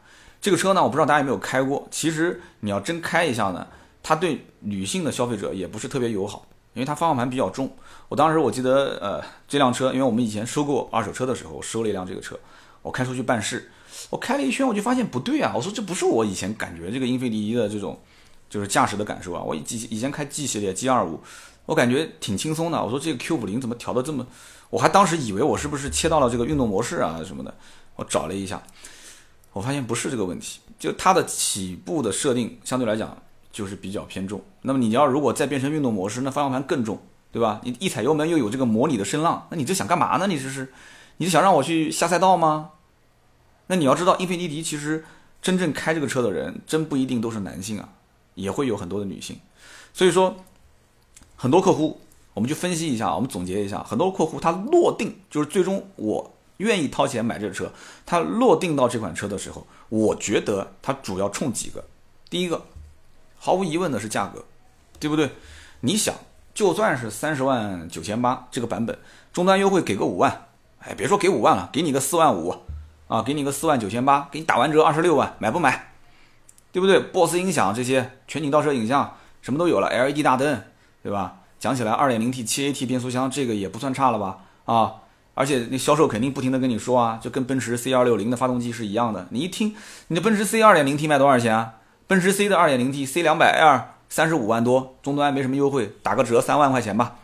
[0.41, 1.87] 这个车呢，我不知道大家有没有开过。
[1.91, 3.67] 其实你要真开一下呢，
[4.01, 7.71] 它对女性的消费者也不是特别友好，因为它方向盘比较重。
[8.09, 12.37] 我当时我记得，呃，这辆车，因为我们以前收过二手车的时候，我收了一辆这个车，
[12.81, 13.71] 我开出去办事，
[14.09, 17.99] 我开了一圈，我就发现不对啊，我说这不是我以前感觉这个英菲尼迪的这种
[18.49, 19.43] 就是驾驶的感受啊。
[19.43, 21.21] 我以以前开 G 系列 G 二五，
[21.67, 22.83] 我感觉挺轻松的。
[22.83, 24.25] 我说这个 Q 五零怎么调的这么，
[24.71, 27.53] 我还当时以为我是不是切到了这个运动模式啊什么的，
[27.95, 28.59] 我找了一下。
[29.53, 33.17] 我发现不是这个问题，就它的起步的设定相对来讲
[33.51, 34.41] 就是比较偏重。
[34.61, 36.97] 那么你要如果再变成运动模式，那方向盘更重，
[37.31, 37.59] 对吧？
[37.63, 40.27] 你一踩油门又有这个模拟的声浪，那你这想干嘛呢？
[40.27, 40.71] 你这是，
[41.17, 42.71] 你是想让我去下赛道吗？
[43.67, 45.03] 那你要知道，英菲尼迪其实
[45.41, 47.89] 真正开这个车的人真不一定都是男性啊，
[48.35, 49.37] 也会有很多的女性。
[49.93, 50.37] 所以说，
[51.35, 51.99] 很多客户，
[52.33, 56.33] 我们去分析一下，我们总结一下，很多客户他落定就是最终我。
[56.61, 57.71] 愿意掏钱买这个车，
[58.05, 61.83] 他落定到这款车的时候，我觉得他主要冲几个。
[62.29, 62.65] 第一个，
[63.37, 64.45] 毫无疑问的是价格，
[64.99, 65.31] 对不对？
[65.81, 66.13] 你想，
[66.53, 68.97] 就算是三十万九千八这个版本，
[69.33, 70.47] 终端优惠给个五万，
[70.79, 72.55] 哎，别说给五万了，给你个四万五
[73.07, 75.93] 啊，给你个四万九千八，给你打完折二十六万，买不买？
[76.71, 80.63] 对不对？BOSS 音响这些全景倒车影像什么都有了，LED 大灯，
[81.03, 81.39] 对吧？
[81.59, 84.37] 讲起来，二点零 T 七 AT 变速箱这个也不算差了吧？
[84.65, 85.00] 啊。
[85.41, 89.25] 而且那销售肯定不停的跟你说啊，就跟奔驰 C 二六零的发动机是一样的。
[89.31, 89.75] 你一听，
[90.09, 91.73] 你的奔驰 C 二点零 T 卖多少钱啊？
[92.05, 97.15] 奔驰 C 的二点零 T C 两百 L 三十五万多，终端没什么优惠，打个折三万块钱吧，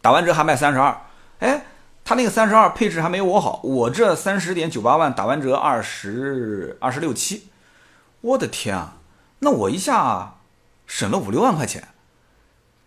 [0.00, 1.02] 打完折还卖三十二。
[1.38, 1.66] 哎，
[2.04, 7.46] 他那个三十二配置还没有我好，我这三十点九八万打完折二十二十六七，
[8.22, 8.96] 我的天啊，
[9.38, 10.34] 那我一下
[10.84, 11.86] 省了五六万块钱。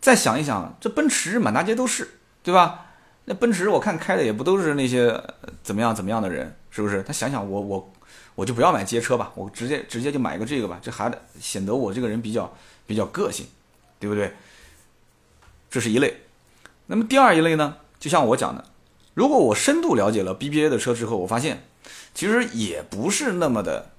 [0.02, 2.88] 再想一想，这奔驰满大街都是，对吧？
[3.30, 5.24] 那奔驰我看开的也不都是那些
[5.62, 7.04] 怎么样怎么样的人，是不是？
[7.04, 7.94] 他想想我我
[8.34, 12.52] 我就不要买街车吧，我直接直接就买一个这个吧，这还显得我这个人比较
[12.88, 13.46] 比较个性，
[14.00, 14.34] 对不对？
[15.70, 16.22] 这是一类。
[16.88, 17.76] 那么第二一类呢？
[18.00, 18.66] 就像我讲的，
[19.14, 21.62] 如果我深度了解了 BBA 的车之后，我发现
[22.16, 23.92] 其实也不是那么的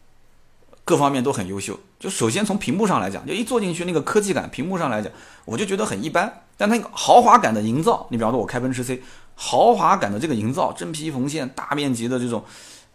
[0.85, 1.79] 各方面都很优秀。
[2.01, 5.13] 就首先从屏幕上来讲，就一坐进去那个科技感，屏幕上来讲，
[5.45, 6.43] 我就觉得很一般。
[6.57, 9.03] 但那个豪华感的营造，你比方说我开奔驰 C。
[9.43, 12.45] 豪华感的这个营造，真皮缝线，大面积的这种，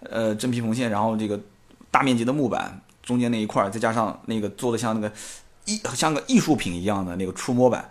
[0.02, 1.40] 呃，真皮缝线，然后这个
[1.90, 5.12] 大面积的木板，中间那一块再加上那个做的像那个
[5.66, 7.90] 艺像个艺术品一样的那个触摸板，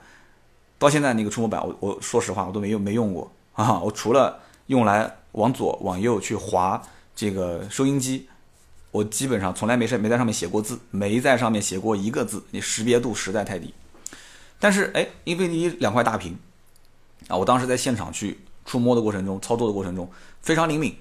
[0.79, 4.39] 到现在那个触摸板，我我说实话我都没用没用过啊，我除了
[4.69, 6.81] 用来往左往右去滑
[7.17, 8.29] 这个收音机，
[8.93, 13.75] 我基本上从来没事没在上面写过字，没在上面写过一个字，你识别度实在太低。
[14.61, 16.39] 但是哎，英菲尼迪两块大屏。
[17.27, 20.11] 啊，我当时在现场去触摸的过程中，操作的过程中
[20.41, 20.97] 非常灵敏，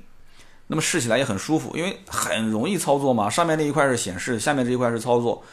[0.67, 3.29] 那么试起来也很舒服，因为很容易操作嘛。
[3.29, 5.43] 上面那一块是显示，下面这一块是操作，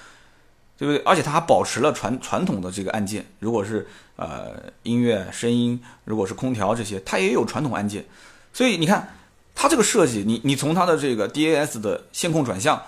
[0.76, 1.02] 对不对？
[1.04, 3.86] 而且它还保持了传传统的这个按键，如果是
[4.16, 8.04] 呃音乐、声音，如果是空调这些，它也有传统按键。
[8.52, 9.14] 所以你看
[9.54, 12.82] 它这个设计，你你从它的这个 DAS 的线控转向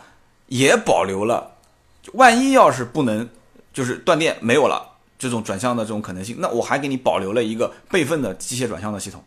[0.46, 1.56] 也保留了，
[2.14, 3.28] 万一要是不能
[3.72, 4.91] 就是断电没有了。
[5.22, 9.22] 这种转向的这种可能性，那我还给你保留了一个备份的机械转向的系统。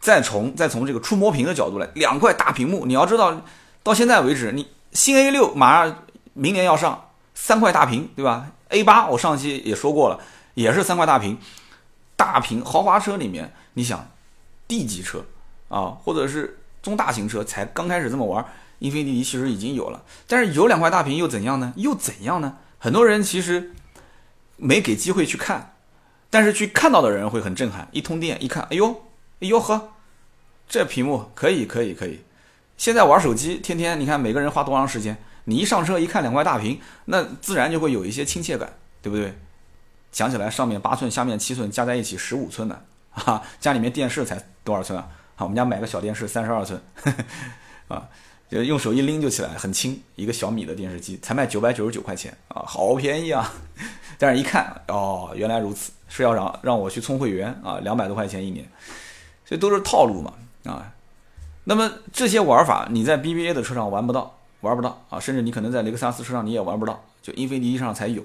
[0.00, 3.40] 再从再从这个触摸屏的角度来，两块大屏幕，你要知道，
[3.84, 6.02] 到现在为止，你新 A 六马上
[6.34, 10.18] 明年要上三块大屏，对吧？A 八我上期也说过了，
[10.54, 11.38] 也是三块大屏，
[12.16, 14.10] 大屏豪华车里面，你想
[14.66, 15.24] D 级车
[15.68, 18.44] 啊，或者是中大型车才刚开始这么玩，
[18.80, 21.72] 英菲尼迪其实已经有了，但是有两块大屏又怎样呢？
[21.76, 22.56] 又怎样呢？
[22.80, 23.72] 很多人其实。
[24.58, 25.74] 没给机会去看，
[26.28, 27.88] 但是去看到的人会很震撼。
[27.92, 28.90] 一通电一看，哎呦，
[29.40, 29.94] 哎呦呵，
[30.68, 32.20] 这屏幕可以可以可以。
[32.76, 35.16] 现在玩手机，天天你看每个人花多长时间？
[35.44, 39.38] 你一上车一看两块大屏，那自然就会有一些亲切感，对不对？
[40.12, 45.08] 想起来上面八寸，下面七寸，加在一起十五寸的，哈，家里面电视才多少寸啊？
[45.36, 46.80] 好，我们家买个小电视三十二寸，
[47.88, 48.08] 啊，
[48.50, 53.52] 就用手一拎就起来，很轻，一个小米的电视机才卖九百九十九块钱啊，好便宜啊！
[54.18, 58.66] 但是一看，哦，原来如此，是要让让我去充会员啊，两百多块钱一年，
[59.44, 60.32] 这都是套路嘛
[60.64, 60.92] 啊。
[61.64, 68.24] 那么这些玩法你在 BBA 的车上玩不到，玩不到啊，甚至你可能在雷克萨斯车上你也玩不到，就英菲尼迪上才有。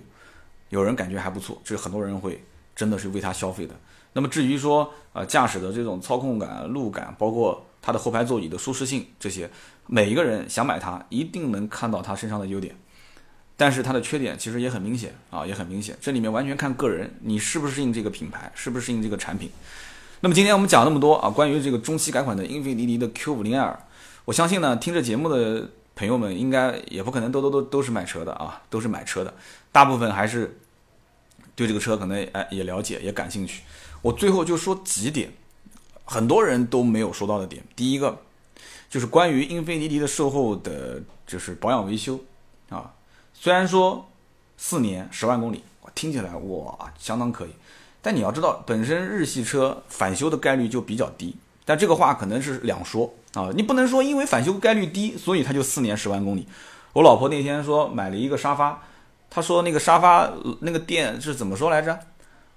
[0.69, 2.43] 有人感觉还不错，这很多人会
[2.75, 3.75] 真的是为它消费的。
[4.13, 9.49] 那么至于说呃驾驶的这种操控感、路感，包括它的后排座椅的舒适性这些，
[9.87, 12.73] 每一个人想买它一定能看到它身上的优点，
[13.57, 15.97] 但是它的缺点其实也很明显啊，也很明显。
[15.99, 19.51] 这里面完全看个人，你适不适应这个品牌，适不适应这个产品。
[20.21, 23.75] 那么今天我们讲那么多啊，关于这个中期改款的英菲尼迪的 Q50L，
[24.23, 29.33] 我相信呢，听着节目的朋友们应该也不可能都都都都是买车的啊，都是买车的，
[29.73, 30.57] 大部分还是
[31.53, 33.63] 对这个车可能哎也了解也感兴趣。
[34.01, 35.29] 我最后就说几点，
[36.13, 37.63] 很多人都没有说到的点。
[37.75, 38.21] 第一个
[38.87, 42.19] 就是关于英菲尼迪的售后的，就是保养维修
[42.69, 42.93] 啊，
[43.33, 44.07] 虽然说
[44.55, 45.63] 四年十万公里，
[45.95, 47.49] 听起来哇相当可以。
[48.03, 51.35] 但你要知道，本身日系车返修的概率就比较低，
[51.65, 56.47] 但这个话可能是两说啊，你不能说因为返修概率低，所以它就四年十万公里。
[56.93, 58.83] 我老婆那天说买了一个沙发，
[59.29, 61.97] 她说那个沙发那个店是怎么说来着？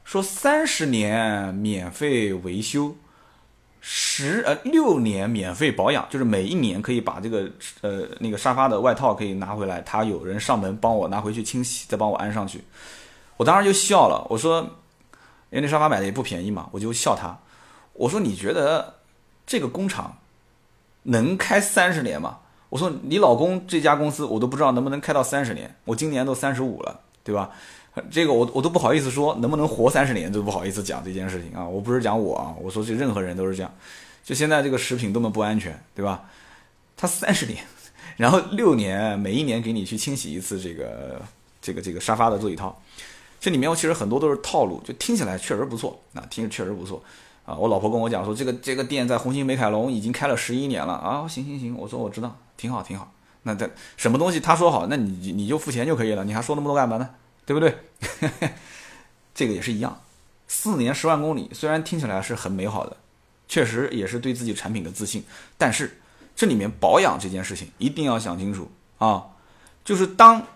[0.05, 2.95] 说三十年免费维修，
[3.89, 7.49] 十呃六年免费保养，就是每一年可以把这个
[7.83, 12.65] 呃那个沙发的外套可以拿回来，他有人上门帮我拿回去清洗，再帮我安上去。
[13.37, 14.69] 我当时就笑了，我说。
[15.49, 17.39] 因为那沙发买的也不便宜嘛，我就笑他，
[17.93, 18.95] 我说你觉得
[19.47, 20.19] 这个工厂
[21.05, 22.39] 能开三十年吗？
[22.69, 27.49] 我说你老公这家公司我都不知道能不能开到三十年，我今年都三十五了，对吧？
[28.11, 31.67] 这个我我都不好意思说能不能活三十年，都不好意思讲这件事情啊。
[31.67, 33.73] 我不是讲我啊，我说这任何人都是这样。
[34.23, 36.25] 就现在这个食品多么不安全，对吧？
[36.97, 37.65] 他三十年，
[38.17, 41.23] 然后六年，每一年给你去清洗一次这个
[41.63, 42.79] 这个这个沙发的座椅套。
[43.39, 47.03] 这里面其实很多都是套路，就听起来确实不错啊，听着确实不错
[47.45, 47.55] 啊。
[47.55, 51.29] 我老婆跟我讲说，这个这个店在红星美凯龙已经开了十一年了啊。
[51.29, 53.13] 行行行，我说我知道，挺好挺好。
[53.45, 57.09] 那这什么东西他说好，那你你就付钱就可以了，你还说那么多干嘛呢？
[57.47, 57.79] 对不对？
[59.35, 60.03] 这个也是一样，
[60.47, 62.99] 四年十万公里，虽然听起来是很美好的，
[63.49, 65.25] 确实也是对自己产品的自信，
[65.57, 65.99] 但是
[66.35, 69.29] 这里面保养这件事情一定要想清楚啊，
[69.83, 70.47] 就是当。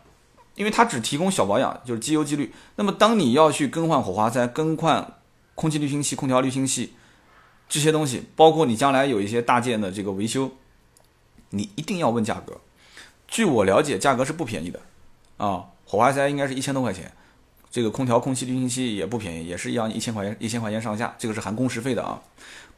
[0.57, 2.53] 因为它只提供小保养，就是机油机滤。
[2.77, 5.15] 那么，当你要去更换火花塞、更换
[5.55, 6.93] 空气滤清器、空调滤清器
[7.67, 10.51] 这些东西，包括你将来有一些大件的这个维修，
[11.51, 12.61] 你一定要问价格。
[13.27, 14.81] 据我了解，价格是不便宜的
[15.39, 15.70] 啊。
[15.91, 17.11] 火花塞应该是一千多块钱，
[17.69, 21.13] 这个空调空气滤清器也不便宜，也是要一千块钱，一千块钱上下。
[21.19, 22.23] 这个是含工时费的啊，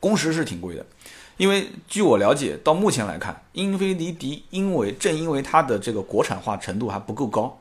[0.01, 0.87] 工时是挺贵的。
[1.37, 7.59] 因为据我了解，到目前来看，英菲尼迪因为正因为它的这个国产化程度还不够高。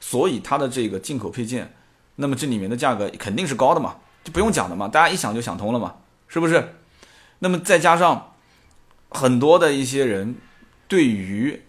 [0.00, 1.70] 所以它的这个进口配件，
[2.16, 5.96] 那么这里面的价格肯定是高的嘛，就不用讲的嘛，大家一想就想通了嘛，
[6.28, 6.76] 是不是？
[7.40, 8.32] 那么再加上
[9.10, 10.36] 很多的一些人
[10.88, 11.62] 对于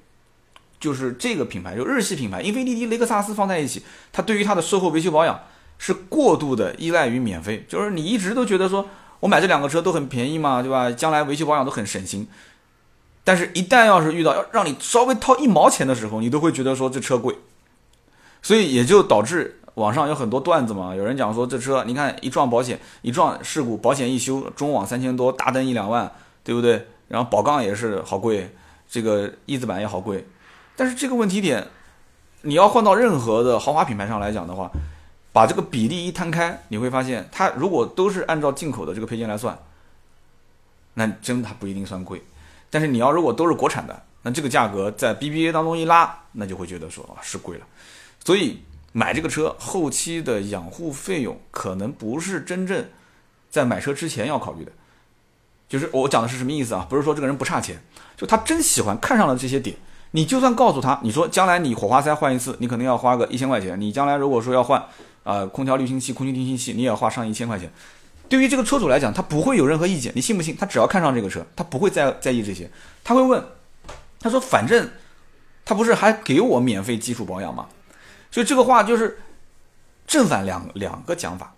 [0.83, 3.81] 就是这个品牌，就日系品牌，英菲尼迪、雷克萨斯放在一起，
[4.11, 5.39] 它对于它的售后维修保养
[5.77, 8.85] 是过度的依赖于免费，就是你一直都觉得说
[9.21, 10.91] 我买这两个车都很便宜嘛，对吧？
[10.91, 12.27] 将来维修保养都很省心，
[13.23, 17.33] 但是一旦要是遇到要让你稍微掏一毛钱的时候，你都会觉得说这车贵。
[18.41, 26.11] 所以也就导致网上有很多段子嘛，有人讲说这车，你看一撞保险，一撞事故，保险一修，中网三千多，大灯一两万，
[26.43, 26.85] 对不对？
[27.07, 28.53] 然后宝杠也是好贵，
[28.89, 30.27] 这个翼子板也好贵。
[30.75, 31.67] 但是这个问题点，
[32.41, 34.71] 你要换到任何的豪华品牌上来讲的话，
[35.31, 39.57] 把这个比例一摊开，你会发现，它如果都是按照进口的这个配件来算，
[40.95, 42.23] 那真它不一定算贵。
[42.69, 47.65] 但是你要如果都是国产的，那这个价格在 BBA 当中一拉，那就会觉得说啊是贵了。
[48.23, 48.63] 所以
[48.93, 52.89] 买这个车后期的养护费用可能不是真正
[53.49, 54.71] 在买车之前要考虑的，
[55.67, 56.87] 就是我讲的是什么意思啊？
[56.89, 57.83] 不是说这个人不差钱，
[58.15, 59.75] 就他真喜欢看上了这些点，
[60.15, 64.81] 你就算告诉他，你说将来你火花塞换一次，你可能要花个一千块钱，你将来如果说要换
[65.23, 67.71] 啊空调滤清器、空气滤清器，你也要花上一千块钱。
[68.29, 70.55] 对于这个车主来讲，他不会有任何意见，你信不信？
[70.55, 72.69] 他只要看上这个车，他不会再在意这些，
[73.03, 73.43] 他会问，
[74.19, 74.87] 他说反正
[75.65, 77.67] 他不是还给我免费基础保养吗？
[78.31, 79.19] 所以这个话就是
[80.05, 81.55] 正反两两个讲法。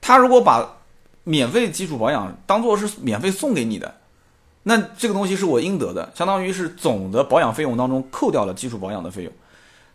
[0.00, 0.78] 他如果把
[1.24, 3.99] 免费基础保养当做是免费送给你的，
[4.64, 9.32] 那这个东西是我应得的，相当于是总的保养费用当中扣掉了基础保养的费用。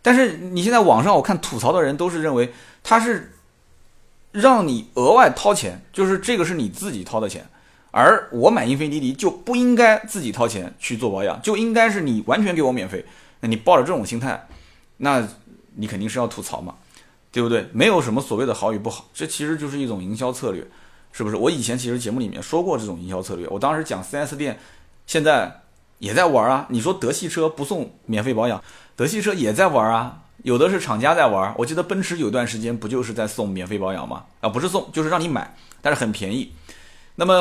[0.02, 2.54] 但是你现在网上我看吐槽的人都是认为
[2.84, 3.34] 他是
[4.32, 7.48] 让你额外掏钱，就是这个是你自己掏的钱，
[7.92, 13.06] 而我买英菲尼迪就不应该自己掏钱去做保养，就应该是你完全给我免费。
[13.42, 14.48] 那你抱着这种心态，
[14.98, 15.28] 那
[15.76, 16.76] 你肯定是要吐槽嘛，
[17.32, 17.68] 对不对？
[17.72, 20.66] 没有什么所谓的好与不好，这其实就是一种营销策略，
[21.16, 21.38] 是不是？
[21.38, 24.60] 我以前其实节目里面说过这种营销策略，我当时讲 4S 店
[25.08, 25.62] 现在
[26.00, 26.68] 也在玩啊。
[26.70, 28.62] 你说德系车不送免费保养，
[28.98, 30.24] 德系车也在玩啊。
[30.44, 34.26] 有的是厂家在玩，我记得奔驰有段时间不就是在送免费保养吗？
[34.42, 36.52] 啊，不是送，就是让你买，但是很便宜。
[37.16, 37.34] 那么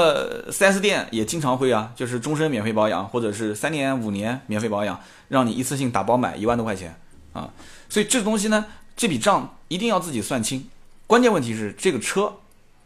[0.53, 6.97] 4S 店也经常会啊，就是终身免费保养，或者是三年、五年免费保养，让你一次性打包买一万多块钱
[7.33, 7.51] 啊。
[7.89, 8.67] 所以这东西呢，
[8.97, 10.69] 这笔账一定要自己算清。
[11.09, 12.33] 关键问题是这个车，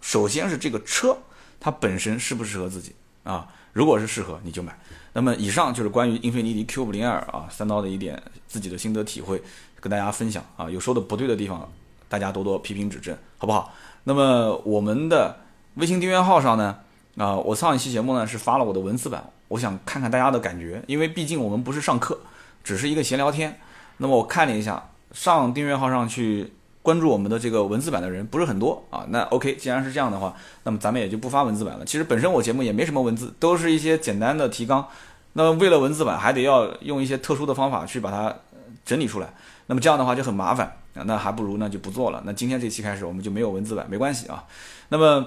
[0.01, 1.17] 首先是这个车
[1.61, 2.95] 它本身适不适合自己
[3.25, 3.49] 啊？
[3.73, 4.79] 如果是适合，你就买。
[5.13, 9.43] 那么以上就是关于英菲尼迪 Q502 啊三刀的一点自己的心得体会，
[9.81, 10.71] 跟大家分享啊。
[10.71, 11.71] 有说的不对的地方，
[12.09, 13.73] 大家多多批评指正，好不好？
[14.05, 15.41] 那么我们的。
[15.75, 16.77] 微信订阅号上呢，
[17.17, 22.19] 啊，我上一期节目呢是发了我的文字版，我想看看大家的感觉，因为毕竟我们不是上课，
[22.65, 23.61] 只是一个闲聊天。
[23.99, 26.53] 那么我看了一下，上订阅号上去
[26.83, 29.05] 关注我们的这个文字版的人不是很多啊。
[29.09, 31.85] 那 OK，既然是这样的话，那么咱们也就不发文字版了。
[31.85, 34.87] 其实本身我节目也没什么文字，都是一些简单的提纲。
[35.33, 38.35] 那为了文字版，还得要用一些特殊的方法去把它
[38.85, 39.33] 整理出来。
[39.67, 42.23] 那么这样的话就很麻烦啊，那还不如呢就不做了。
[42.25, 44.45] 那今天这期开始我们就没有文字版，没关系啊。
[44.89, 45.27] 那么。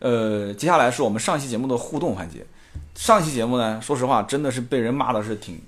[0.00, 2.46] 呃，接下来是我们上期节目的互动环节。
[2.94, 5.60] 上期节目呢，说实话，真的是被人骂的是挺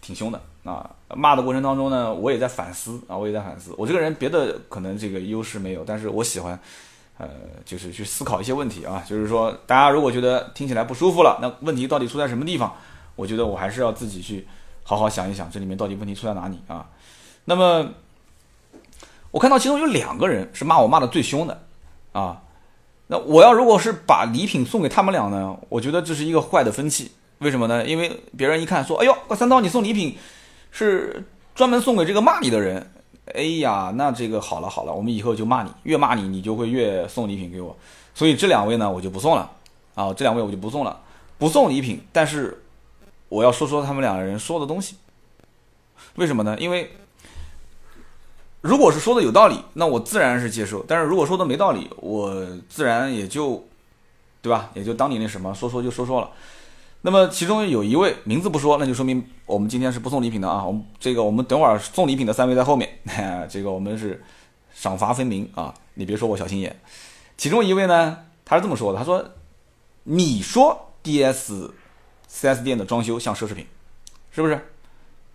[0.00, 0.90] 挺凶的啊。
[1.14, 3.72] 骂的过程当中呢，我也在反思啊，我也在反思。
[3.78, 6.58] 我这个人别的可能这个优势没有，但是我喜欢，
[7.18, 7.28] 呃，
[7.64, 9.02] 就是去思考一些问题啊。
[9.08, 12.74] 就是说，大家如果觉得听起来不舒服了，那问题到底出在什么地方？
[13.14, 14.46] 我觉得我还是要自己去
[14.82, 16.88] 好好想一想，这里面到底问题出在哪里啊？
[17.44, 17.88] 那么，
[19.30, 21.62] 我看到其中有两个人是骂我骂的最凶的
[22.12, 22.42] 啊。
[23.06, 25.56] 那我要如果是把礼品送给他们俩呢？
[25.68, 27.12] 我觉得这是一个坏的风气。
[27.38, 27.86] 为什么呢？
[27.86, 30.16] 因为别人一看说：“哎呦，三刀，你送礼品
[30.70, 32.92] 是专门送给这个骂你的人。”
[33.34, 37.76] 哎呀，那这个好了好了，我们以后就骂你，越骂你，你就会越送礼品给我。
[38.14, 39.50] 所以这两位呢，我就不送了
[39.94, 41.00] 啊，这两位我就不送了，
[41.38, 42.00] 不送礼品。
[42.12, 42.62] 但是
[43.28, 44.96] 我要说说他们两个人说的东西。
[46.14, 46.56] 为什么呢？
[46.58, 46.90] 因为。
[48.62, 52.34] 如果是说的有道理，那我自然是接受；但是如果说的没道理，我
[52.68, 53.64] 自然也就，
[54.42, 54.70] 对吧？
[54.74, 56.30] 也就当你那什么说说就说说了。
[57.02, 60.64] 那么其中有一位名字不说，那就说明我们今天是不送礼品的啊。
[60.64, 62.98] 我们这个我们等会儿送礼品的三位在后面，
[63.48, 64.22] 这个我们是
[64.74, 65.72] 赏罚分明啊。
[65.94, 66.78] 你别说我小心眼。
[67.38, 69.24] 其中一位呢，他是这么说的：他说，
[70.04, 71.70] 你说 DS
[72.30, 73.66] 4S 店的装修像奢侈品，
[74.30, 74.68] 是不是？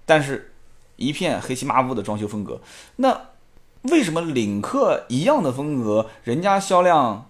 [0.06, 0.50] 但是。
[0.98, 2.62] 一片黑漆麻乌的装修风格，
[2.98, 3.20] 那
[3.84, 7.28] 为什么领克一样的风格，人家销量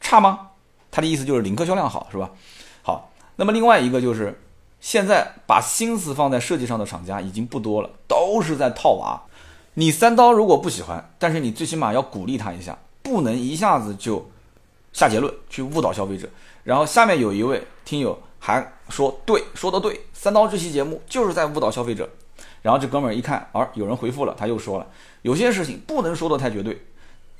[0.00, 0.52] 差吗？
[0.90, 2.30] 他的意思就是领克销量好，是吧？
[2.80, 4.40] 好，那么另外一个就是，
[4.82, 9.22] 现在把心思放在设计上的厂家已经不多了，都是在套娃。
[9.74, 14.28] 你三刀如果不喜欢，但是你最起码要鼓励他一下，不能一下子就
[14.92, 16.28] 下结论去误导消费者。
[16.64, 22.10] 然后下面有一位听友还说，对，说的对，三刀这期节目就是在误导消费者。
[22.60, 24.86] 然后这哥们儿一看，啊，有人回复了，他又说了，
[25.22, 26.84] 有些事情不能说的太绝对。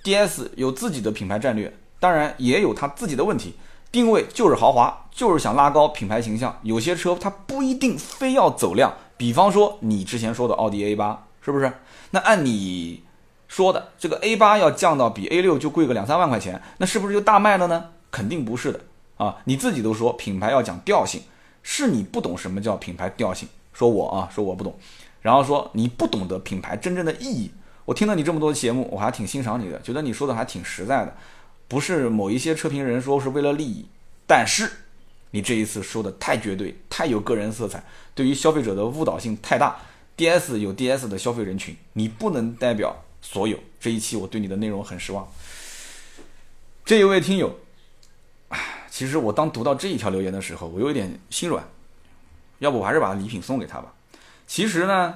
[0.05, 3.55] D.S 有自己的品牌战略，当然也有他自己的问题，
[3.93, 6.59] 定位就是豪华，就是想拉高品牌形象。
[6.63, 11.71] 有些车它不一定非要走量，比方说你之前说的奥迪 A 八，是不是？
[12.11, 13.05] 那按你
[13.47, 17.91] 说的，这个 A 八要降到比 A 六就贵个两三万块钱，那是不是就大卖了呢？
[18.11, 18.81] 肯定不是的
[19.19, 19.37] 啊！
[19.45, 21.23] 你自己都说品牌要讲调性，
[21.63, 23.49] 是你不懂什么叫品牌调性。
[23.73, 24.75] 说我啊，说我不懂。
[25.21, 27.51] 然后说你不懂得品牌真正的意义。
[27.85, 31.17] 我听了你这么多节目，我还挺欣赏你的，觉得你说的还挺实在的，
[31.73, 33.87] 不是某一些车评人说是为了利益。
[34.27, 34.71] 但是
[35.31, 37.83] 你这一次说的太绝对，太有个人色彩，
[38.15, 39.81] 对于消费者的误导性太大。
[40.19, 43.59] DS 有 DS 的消费人群，你不能代表所有。
[43.81, 45.27] 这一期我对你的内容很失望。
[46.85, 47.59] 这一位听友，
[48.91, 51.67] 其实我当读到这一条留言的时候，我有点心软，
[52.59, 53.95] 要不我还是把礼品送给他吧。
[54.47, 55.15] 其实呢，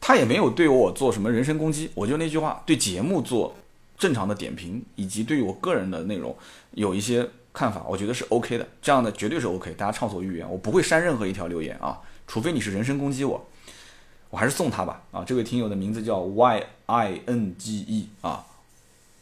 [0.00, 3.56] 他也没有对我做什么人身攻击，我就那句话，对节目做
[4.02, 6.36] 正常的点评，以及对于我个人的内容
[6.72, 13.48] 有一些看法，我觉得是 OK 的，这样的绝对是 OK，大家畅所欲言，我不会删任何一条留言啊，除非你是人身攻击我，
[14.28, 18.44] 我还是送他吧啊，这位听友的名字叫 Y I N G E 啊，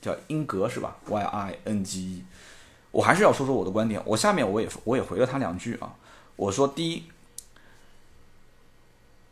[0.01, 2.25] 叫英格是吧？Y I N G E，
[2.91, 5.95] 我还是要说说我的观点，我下面我也我也回了他两句啊，
[6.37, 7.03] 我说第一。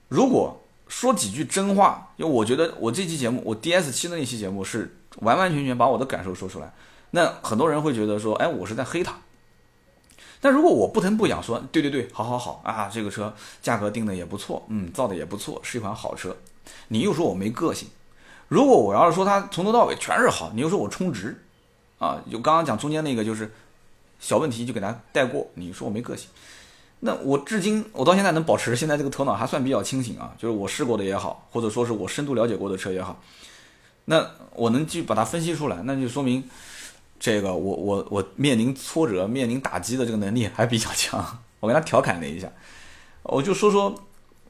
[0.09, 6.73] 如果说几句真话，因为我觉得我这期节目，我 D S 七的那期节目是完完全全把我的感受说出来。
[7.11, 9.19] 那很多人会觉得说，哎，我是在黑他，
[10.41, 16.37] 但如果我不疼不痒说，对对对，好好好啊，这个车价格定的也不错，嗯，造的也不错，是一款好车，
[16.89, 17.89] 你又说我没个性。
[18.49, 21.43] 如果我要是说它从头到尾全是好，你又说我充值，
[21.99, 23.51] 啊，就刚刚讲中间那个就是
[24.21, 26.29] 小问题就给他带过，你说我没个性。
[27.01, 33.21] 那我至今我到现在能保持现在这个头脑还算比较清醒啊，就是我试过的也好，或者说是我深度了解过的车也好，
[34.11, 36.43] 那我能去把它分析出来，那就说明。
[37.21, 41.41] 这个我我我面临挫折、面临打击的这个能力还比较强。
[41.59, 42.49] 我跟他调侃了一下，
[43.25, 43.93] 我就说说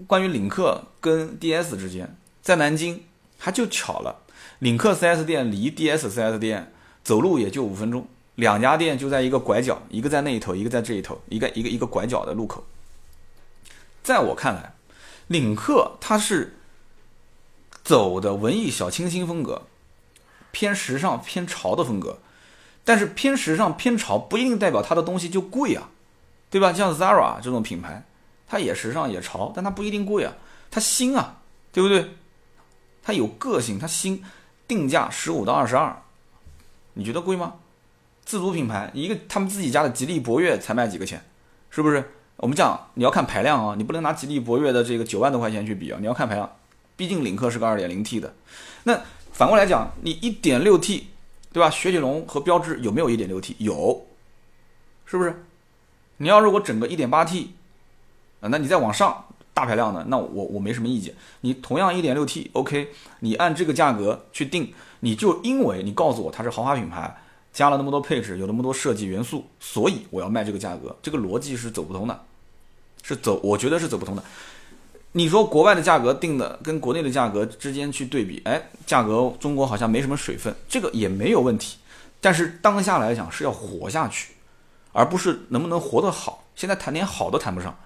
[0.07, 3.03] 关于领克跟 DS 之间，在南京，
[3.39, 4.17] 他就巧了，
[4.59, 6.71] 领克 4S 店离 DS 4S 店
[7.03, 12.63] 走路也就五分钟，两家店就在一个拐角，一个在那一头，一个在这一头，一个一个一个拐角的路口。
[14.03, 14.75] 在我看来，
[15.29, 16.58] 领克它是
[17.89, 19.63] 走的文艺小清新风格，
[20.53, 22.19] 偏时尚、偏潮的风格。
[22.85, 25.89] 但是偏时尚偏潮不一定代表它的东西就贵啊，
[26.51, 26.71] 对吧？
[26.71, 28.05] 像 Zara 这种品牌，
[28.47, 30.35] 它也时尚也潮，但它不一定贵啊，
[30.71, 31.39] 它新啊，
[31.73, 32.11] 对不对？
[33.03, 34.23] 它有个性，它新，
[34.67, 36.03] 定价十五到二十二，
[36.93, 37.55] 你觉得贵吗？
[38.23, 41.25] 自主品牌一个他们自己家的吉利博越才卖几个钱，
[41.71, 42.13] 是不是？
[42.37, 46.58] 我们讲你要看排量啊，你不能拿吉利博越的这个九万多块钱去比啊，你要看排量，
[46.99, 48.35] 毕竟领克是个二点零 T 的，
[48.85, 49.01] 那
[49.33, 51.07] 反过来讲，你一点六 T。
[51.51, 51.71] 对吧？
[51.71, 53.55] 雪铁龙和标致有没有 1.6T？
[53.57, 54.07] 有，
[55.07, 55.45] 是不是？
[56.19, 57.47] 你要如果整个 1.8T，
[58.41, 59.25] 啊，那你再往上
[59.55, 61.15] 大排量的，那我我没什么意见。
[61.41, 62.91] 你同样 1.6T，OK，
[63.21, 67.17] 你按这个价格去定，你就因为你告诉我它是豪华品牌，
[67.51, 72.25] 加了那么多配置，有那么多设计元素，所以我要卖这个价格，这个逻辑是走不通的，
[73.03, 74.23] 是走，我觉得是走不通的。
[75.13, 81.79] 你说国外的价格定的跟国内的价格之间去对比，哎，价格中国好像没什么水分，这个也没有问题。
[82.21, 84.35] 但是当下来讲是要活下去，
[84.93, 86.45] 而不是能不能活得好。
[86.55, 87.77] 现在谈点好都谈不上。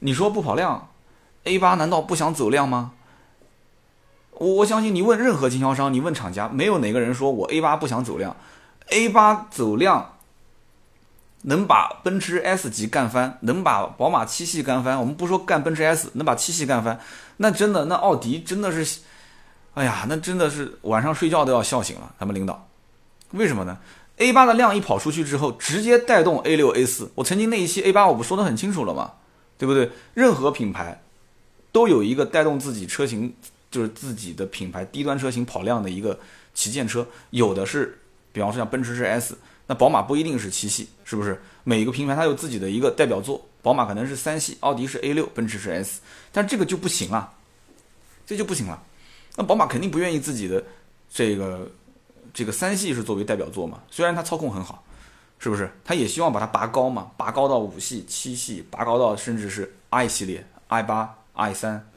[0.00, 0.88] 你说不跑量
[1.44, 2.92] ，A 八难道不想走量吗？
[4.32, 8.36] 我我相信你问任何经销商，你问厂家，没有哪个人说我 A 八不想走量
[8.88, 10.13] ，A 八走量。
[11.46, 16.98] 能把奔驰 S 级干翻，能把宝马七系干翻，我们不说干奔驰 S，能把七系干翻，
[17.36, 19.00] 那真的，那奥迪真的是，
[19.74, 22.14] 哎呀，那真的是晚上睡觉都要笑醒了。
[22.18, 22.66] 他们领导，
[23.32, 23.78] 为什么呢
[24.16, 27.10] ？A 八的量一跑出去之后，直接带动 A 六、A 四。
[27.16, 29.12] 我曾经那一期 A 八我不说的很清楚了吗？
[29.58, 29.90] 对不对？
[30.14, 31.02] 任何品牌
[31.72, 33.34] 都有一个带动自己车型，
[33.70, 36.18] 就是自己的品牌低端车型跑量的一个
[36.54, 38.00] 旗舰车，有的是，
[38.32, 39.36] 比方说像奔驰是 S。
[39.66, 41.40] 那宝马不一定是七系，是不是？
[41.62, 46.00] 每个品牌它有自己的一个代表作，宝马可能是三系，奥迪是 A 六，奔驰是 S，
[46.30, 47.32] 但这个就不行了，
[48.26, 48.82] 这就不行了。
[49.36, 50.62] 那宝马肯定不愿意自己的
[51.08, 51.70] 这个
[52.34, 53.82] 这个三系是作为代表作嘛？
[53.90, 54.84] 虽然它操控很好，
[55.38, 55.70] 是不是？
[55.82, 61.88] 它也希望把它拔高嘛，拔高到五系、七系，拔高到甚至是 i 系列，i 八、i 三。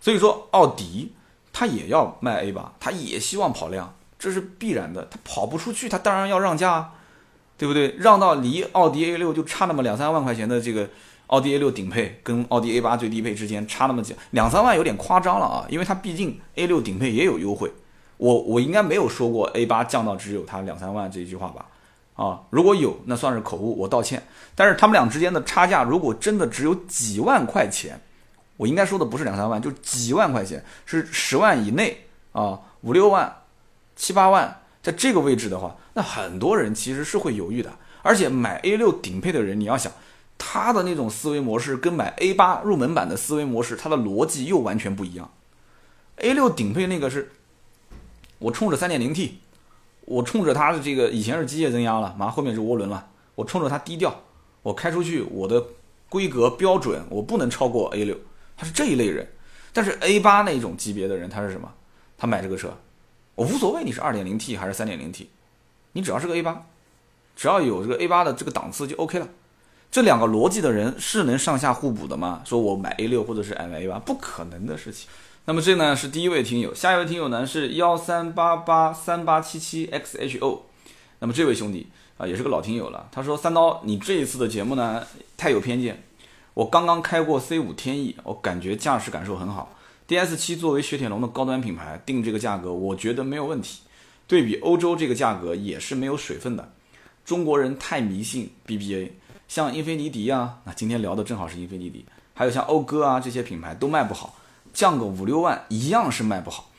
[0.00, 1.12] 所以说，奥迪
[1.52, 3.92] 它也要卖 A 八，它也希望跑量。
[4.18, 6.92] 这是必然的，它跑不出去，它当然要让价，
[7.58, 7.94] 对不对？
[7.98, 10.88] 让到离奥迪 A 六就差那么两三万块钱的这个
[11.26, 17.70] 奥迪 A 六顶配跟奥迪 A 八最低配之间差那么几两三万有点夸张了啊，因为它毕竟 A 六顶配也有优惠，
[18.16, 21.66] 我我应该没有说过 A 八降到只有它两三万这一句话吧？
[22.14, 24.22] 啊，如果有那算是口误，我道歉。
[24.54, 28.00] 但是他们俩之间的差价如果真的只有几万块钱，
[28.56, 33.30] 我应该说的不是两三万，就几万块钱，是十万以内啊，五六万。
[33.96, 37.72] 七八万，在这个位置的话，那很多人其实是会犹豫的。
[38.02, 39.92] 而且买 A 六顶配的人，你要想
[40.38, 45.32] 他的那种思维模式，跟买 A 八入门版的思维模式，它的逻辑又完全不一样。
[46.18, 47.32] A 六顶配那个是，
[48.38, 49.40] 我冲着三点零 T，
[50.02, 54.22] 我冲着它的这个以前是机械增压了，马上后面是涡轮了，我冲着它低调，
[54.62, 55.64] 我开出去我的
[56.08, 58.16] 规格标准我不能超过 A 六，
[58.56, 59.32] 他是这一类人。
[59.72, 61.72] 但是 A 八那种级别的人，他是什么？
[62.16, 62.76] 他买这个车。
[63.36, 65.28] 我无所谓你是二点零 T 还是三点零 T，
[65.92, 66.64] 你只要是个 A 八，
[67.36, 69.28] 只要有这个 A 八的这个档次就 OK 了。
[69.90, 72.40] 这两个逻辑的人是能上下互补的吗？
[72.44, 75.08] 说我买 A 六或者是买 A 八，不可能的事情。
[75.44, 80.60] 那么这呢是第一位听友，下一位听友呢是幺三八八三八七七 XHO。
[81.18, 85.06] 那么这位兄弟啊也是个老听友了，他说三刀你这一次的节目呢
[85.36, 86.02] 太有偏见，
[86.54, 89.75] 我刚刚开过 C 五天翼，我感觉驾驶感受很好。
[90.06, 93.80] D S 七作为雪铁龙的高端品牌，定这个价格，我觉得没有问题。
[94.28, 96.72] 对比欧洲这个价格也是没有水分的。
[97.24, 99.12] 中国人太迷信 B B A，
[99.48, 104.36] 像英菲尼迪啊，那今天聊的正好是英菲尼迪，还有像讴歌啊这些品牌都卖不好，
[104.72, 106.70] 降个五六万一样是卖不好。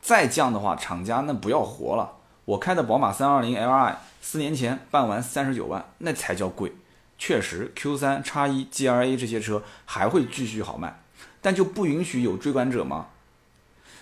[0.00, 2.10] 再降的话，厂家那不要活了。
[2.46, 6.72] 我开的宝马三二零 L I，四年前办完三十九万，那才叫贵。
[7.18, 10.99] 确实 Q3、叉一、GLA 这些车还会继续好卖，
[11.40, 13.06] 但就不允许有追赶者吗？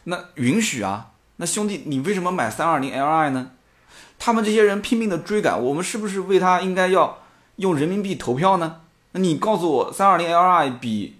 [0.05, 1.12] 那允许啊！
[1.36, 3.51] 那兄弟，你为什么买 320Li 呢？
[4.18, 7.18] 他们这些人拼命的追赶，我们是不是为他应该要
[7.57, 8.80] 用人民币投票呢？
[9.12, 11.18] 那你告诉我，320Li 比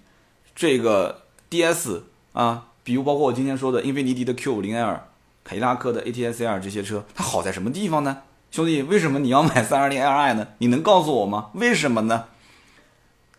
[0.55, 2.01] 这个 DS
[2.33, 4.99] 啊，比如包括我今天说的英菲尼迪的 Q50L、
[5.43, 8.23] 凯迪拉克的 ATS-R 这些车，它好在什么地方呢？
[8.51, 10.47] 兄弟，为什么你要买 320Li 呢？
[10.57, 11.51] 你能告诉我吗？
[11.53, 12.25] 为什么呢？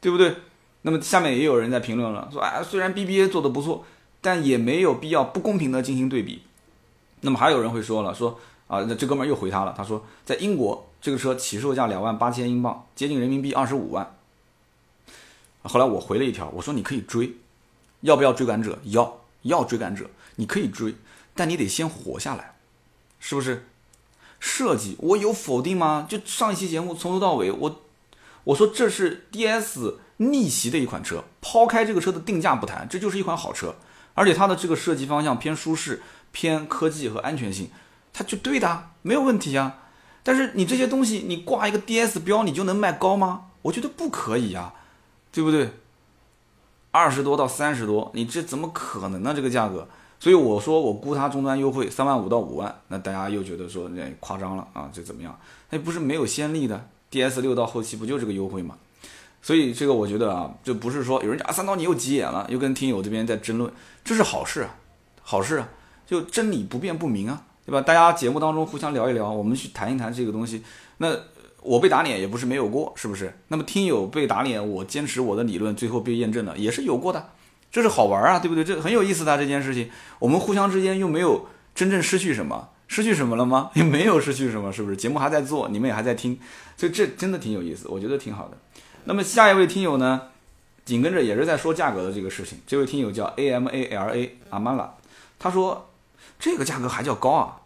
[0.01, 0.37] 对不对？
[0.83, 3.85] 那么下面也有人在评论了，说啊，虽然 BBA 做的不错，
[4.21, 6.43] 但也没有必要不公平的进行对比。
[7.21, 8.41] 那么还有人会说了，说。
[8.71, 9.75] 啊，那这哥们儿又回他了。
[9.77, 14.17] 他说，在英国这个车起售价两万八千英镑，接近人民币二十五万。
[15.65, 17.33] 后来我回了一条，我说你可以追，
[18.03, 18.79] 要不要追赶者？
[18.85, 20.95] 要，要追赶者，你可以追，
[21.35, 22.55] 但你得先活下来，
[23.19, 23.67] 是不是？
[24.39, 26.07] 设计我有否定吗？
[26.09, 27.81] 就上一期节目从头到尾，我
[28.45, 33.75] 我说这是 DS 逆袭的一款车，抛开这个车的定价不谈，这就是一款好车，
[34.13, 37.71] 而且它的这个设计方向偏舒适、偏科技和安全性。
[38.13, 39.79] 它就对的，没有问题啊。
[40.23, 43.47] 但是你这些东西，你挂一个 DS 标，你就能卖高吗？
[43.63, 44.75] 我觉得不可以啊，
[45.33, 45.71] 对不对？
[46.91, 49.33] 二十多到三十多，你这怎么可能呢？
[49.35, 55.39] 这个价格，所以我说我估它终端优惠三万五到五万，那大家又觉得说那夸张了啊，这怎么样？
[55.71, 58.77] 那不是没有先例的，DS 六到后期不就这个优惠吗？
[59.43, 63.73] 所以这个我觉得啊，就不是说有人讲三刀你又急眼了，又跟听友这边在争论，
[64.05, 64.77] 这是好事啊，
[65.23, 65.69] 好事啊，
[66.07, 67.45] 就真理不辩不明啊。
[67.67, 67.81] 对吧？
[67.83, 70.61] 大家节目当中互相聊一聊，我们去谈一谈这个东西。
[70.97, 71.15] 那
[71.63, 73.33] 我被打脸也不是没有过，是不是？
[73.47, 77.31] 那么听友被打脸，我坚持我的理论，最后被验证了，也是有过的。
[77.71, 78.65] 这是好玩啊，对不对？
[78.65, 79.89] 这很有意思的这件事情。
[80.19, 83.71] 我们互相之间又没有真正失去什么，失去什么了吗？
[83.75, 84.97] 也没有失去什么，是不是？
[84.97, 86.37] 节目还在做，你们也还在听，
[86.77, 88.57] 所以这真的挺有意思，我觉得挺好的。
[89.05, 90.29] 那么下一位听友呢，
[90.85, 92.61] 紧跟着也是在说价格的这个事情。
[92.67, 94.95] 这位听友叫 A M A L A 阿曼拉，
[95.39, 95.91] 他说
[96.39, 97.61] 这个价格还叫高啊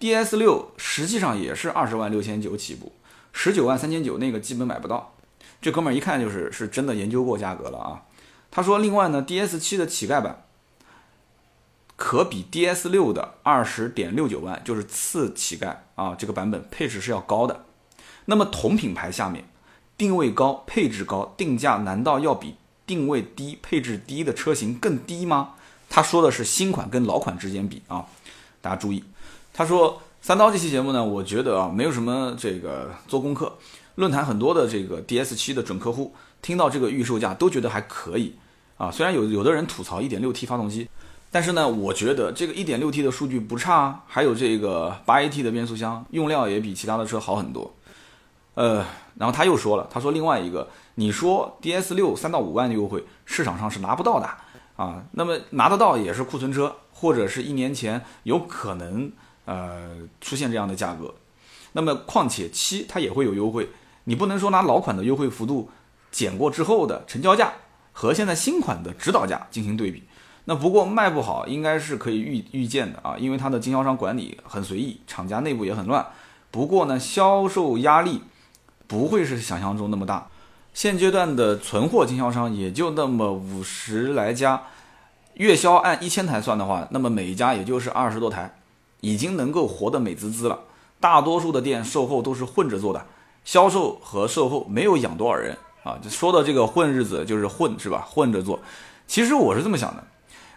[0.00, 2.92] ？DS 六实际上也是二十万六千九起步，
[3.32, 5.14] 十九万三千九那个基本买不到。
[5.62, 8.02] 这哥们儿一看就是是真的研究过价格了啊。
[8.50, 10.44] 他说，另外呢，DS 七的乞丐版
[11.96, 17.64] 可比 DS 六的二十点六九万，就是次乞丐啊，这个版本配置是要高的。
[18.26, 19.44] 那么同品牌下面，
[19.96, 22.54] 定位高、配置高、定价难道要比
[22.86, 25.50] 定位低、配置低的车型更低吗？
[25.88, 28.04] 他说的是新款跟老款之间比啊，
[28.60, 29.04] 大家注意。
[29.52, 33.56] 他说：“三刀这期节目呢，我觉得啊，没有什么这个做功课。
[33.94, 38.34] 论坛很多的这个 DS 七的准客户听到这个预售价都觉得还可以
[38.76, 38.90] 啊。
[38.90, 40.88] 虽然有有的人吐槽 1.6T 发动机，
[41.30, 47.72] 但是呢，我觉得这个 1.6T 的数据不差，还有这个 8AT 的变速箱，用料也比其他的车好很多。
[48.54, 48.84] 呃，
[49.16, 54.28] 然后他又说了，他说另外一个，你说 DS 六三到五万的优惠，市场上是拿不到的
[54.76, 55.04] 啊。
[55.12, 59.12] 那么拿得到也是库存车，或者是一年前有可能。”
[59.46, 59.90] 呃，
[60.22, 61.14] 出现这样的价格，
[61.72, 63.68] 那么况且七它也会有优惠，
[64.04, 65.68] 你不能说拿老款的优惠幅度
[66.10, 67.52] 减过之后的成交价
[67.92, 70.04] 和现在新款的指导价进行对比，
[70.46, 76.06] 那不过卖不好应该是可以预预见的啊，因为它的经销商管理很随意，厂家内部也很乱。
[76.50, 78.22] 不过呢，销售压力
[78.94, 80.28] 不会是想象中那么大，
[80.72, 84.62] 现阶段的存货经销商也就那么五十来家，
[85.34, 88.54] 月销按一千台算的话，那么每一家也就是二十多台。
[89.00, 90.60] 已经能够活得美滋滋了。
[91.00, 93.04] 大多数的店售后都是混着做的，
[93.44, 95.98] 销售和售后没有养多少人啊。
[96.00, 98.06] 就说的这个混日子就是混是吧？
[98.08, 98.60] 混着做。
[99.08, 100.04] 其实我是这么想的：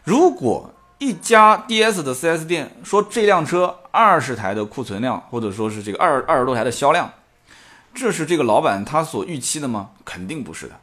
[0.03, 0.69] 如果
[0.99, 7.11] 一家 DS 的 4S 店说这辆车二十台的库存量，或者说是这个二二十多台的销量，
[7.97, 9.89] 这是这个老板他所预期的吗？
[10.05, 10.79] 肯定不是的。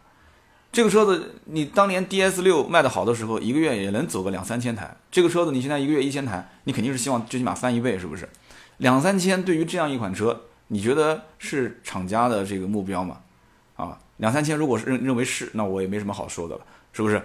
[0.73, 4.97] 这个车子，你当年 DS 六卖的好的时候，一个月也能走个两三千台。
[5.12, 8.28] 这个车子你现在一个月一千台，你肯定是希望最起码翻一倍，是不是？
[8.78, 13.19] 两三千对于这样一款车，你觉得是厂家的这个目标吗？
[13.77, 16.62] 啊，两三千如果是认认为是，那我也没什么好说的了，
[16.93, 17.23] 是不是？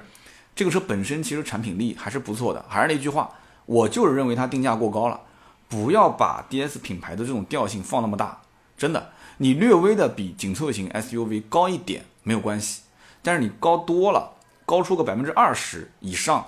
[0.56, 3.32] 这个车本身其实产品力还是不错的，还是那句话，
[3.66, 5.20] 我就是认为它定价过高了。
[5.68, 8.42] 不要把 DS 品牌的这种调性放那么大，
[8.78, 12.84] 真的，你略微的比紧凑型 SUV 高一点没有关系。
[13.22, 16.46] 但是你高多了，高出个百分之二十以上，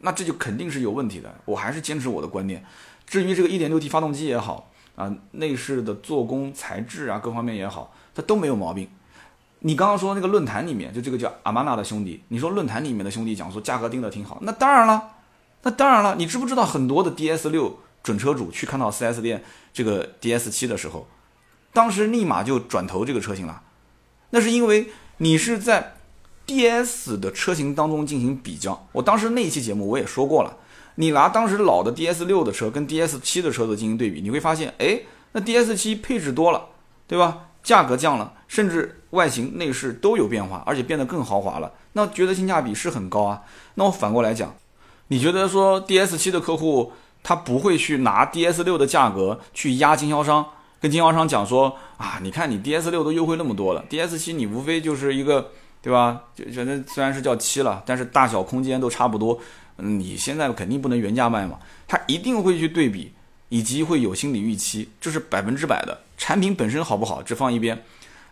[0.00, 1.34] 那这就肯定是有问题的。
[1.44, 2.64] 我还是坚持我的观点。
[3.06, 8.88] 至于这个 1.6T 发动机也好啊，内饰的做工材质啊，各方面也好，它都没有毛病。
[9.60, 15.10] 你刚刚说那个论坛里面，就这个叫阿玛纳的兄弟，你说论坛里面的兄弟讲说价格定的挺好，那当然了，
[15.62, 16.16] 那当然了。
[16.16, 19.42] 你知不知道很多的 DS 六准车主去看到 4S 店
[19.72, 21.06] 这个 DS7 的时候，
[21.74, 23.60] 当时立马就转投这个车型了。
[24.30, 24.88] 那是因为
[25.18, 25.96] 你是在
[26.46, 28.86] DS 的车型当中进行比较。
[28.92, 30.56] 我当时那一期节目我也说过了，
[30.94, 35.00] 你拿当时老的 DS 六的车跟 DS 七的车子进行对比，你会发现，哎，
[35.32, 36.66] 那 DS 七配置多了，
[37.06, 37.48] 对吧？
[37.62, 43.42] 价格降了，甚至外形内饰都有变化，而且变得更豪华了，那觉得性价比是很高啊。
[43.76, 44.54] 那我反过来讲，
[45.08, 46.92] 你觉得说 DS 七的客户
[47.22, 50.44] 他不会去拿 DS 六的价格去压经销商，
[50.84, 55.50] 跟经销商讲说啊，你看你 DS 六都优惠那么多了，DS 七你无非就是一个，
[55.80, 56.24] 对吧？
[56.34, 59.40] 就反正虽然是叫七了，但是大小空间都差不多，
[59.78, 61.58] 你现在肯定不能原价卖嘛，
[61.88, 63.12] 他一定会去对比。
[63.50, 65.96] 以及会有心理预期，这是百分之百的。
[66.18, 67.80] 产品本身好不好，这放一边。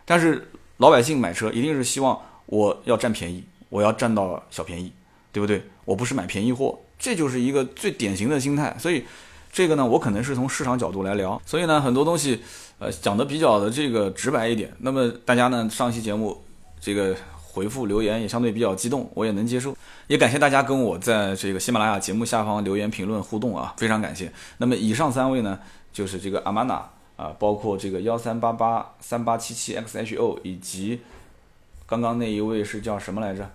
[0.05, 4.93] 但是老百姓买车一定是希望我要占便宜，我要占到小便宜，
[5.31, 5.63] 对不对？
[5.85, 8.75] 我不是买便宜货，这就是一个最典型的心态。
[8.81, 9.05] 所以
[9.53, 11.41] 这个呢，我可能是从市场角度来聊。
[11.47, 12.43] 所以呢，很多东西，
[12.81, 14.73] 呃，讲的比较的这个直白一点。
[14.79, 16.43] 那么大家呢，上期节目
[16.81, 17.15] 这个。
[17.55, 19.77] 回复留言也相对比较激动，我也能接受，
[20.07, 24.33] 也感谢大家跟我在这个喜马拉雅节目下方留言评论互动啊，非常感谢。
[24.57, 25.59] 那么以上三位呢，
[25.93, 31.03] 就是这个阿玛娜啊，包括这个幺三八八三八七七 XHO，以及
[31.85, 33.51] 刚刚那一位是叫什么来着？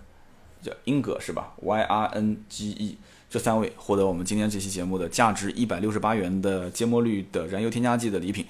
[0.62, 2.98] 叫英格是吧？Y R N G E，
[3.30, 8.46] 这三位获得我们今天这期节目的价值一百六十八元的芥末绿的燃油添加剂的礼品。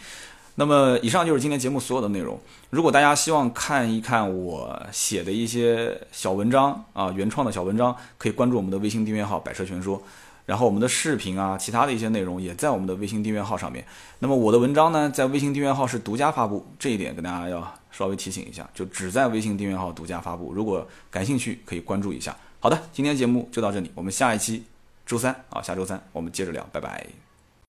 [0.54, 2.36] 那么，以上就是今天节目所有的内容。
[2.70, 10.02] 如果大家希望看一看我写的一些小文章啊，原创的小文章，可以关注我们的微信订阅号“百车全说”。
[10.46, 13.84] 然后我们的视频啊，其他的一些内容也在我们的微信订阅号上面。
[14.18, 20.52] 那么我的文章呢，在微信订阅号是独家发布，这一点跟大家要稍微提醒一下，就只在微信订阅号独家发布。
[20.52, 22.36] 如果感兴趣，可以关注一下。
[22.60, 24.64] 好的，今天节目就到这里，我们下一期
[25.06, 27.27] 周三啊，下周三我们接着聊，拜拜。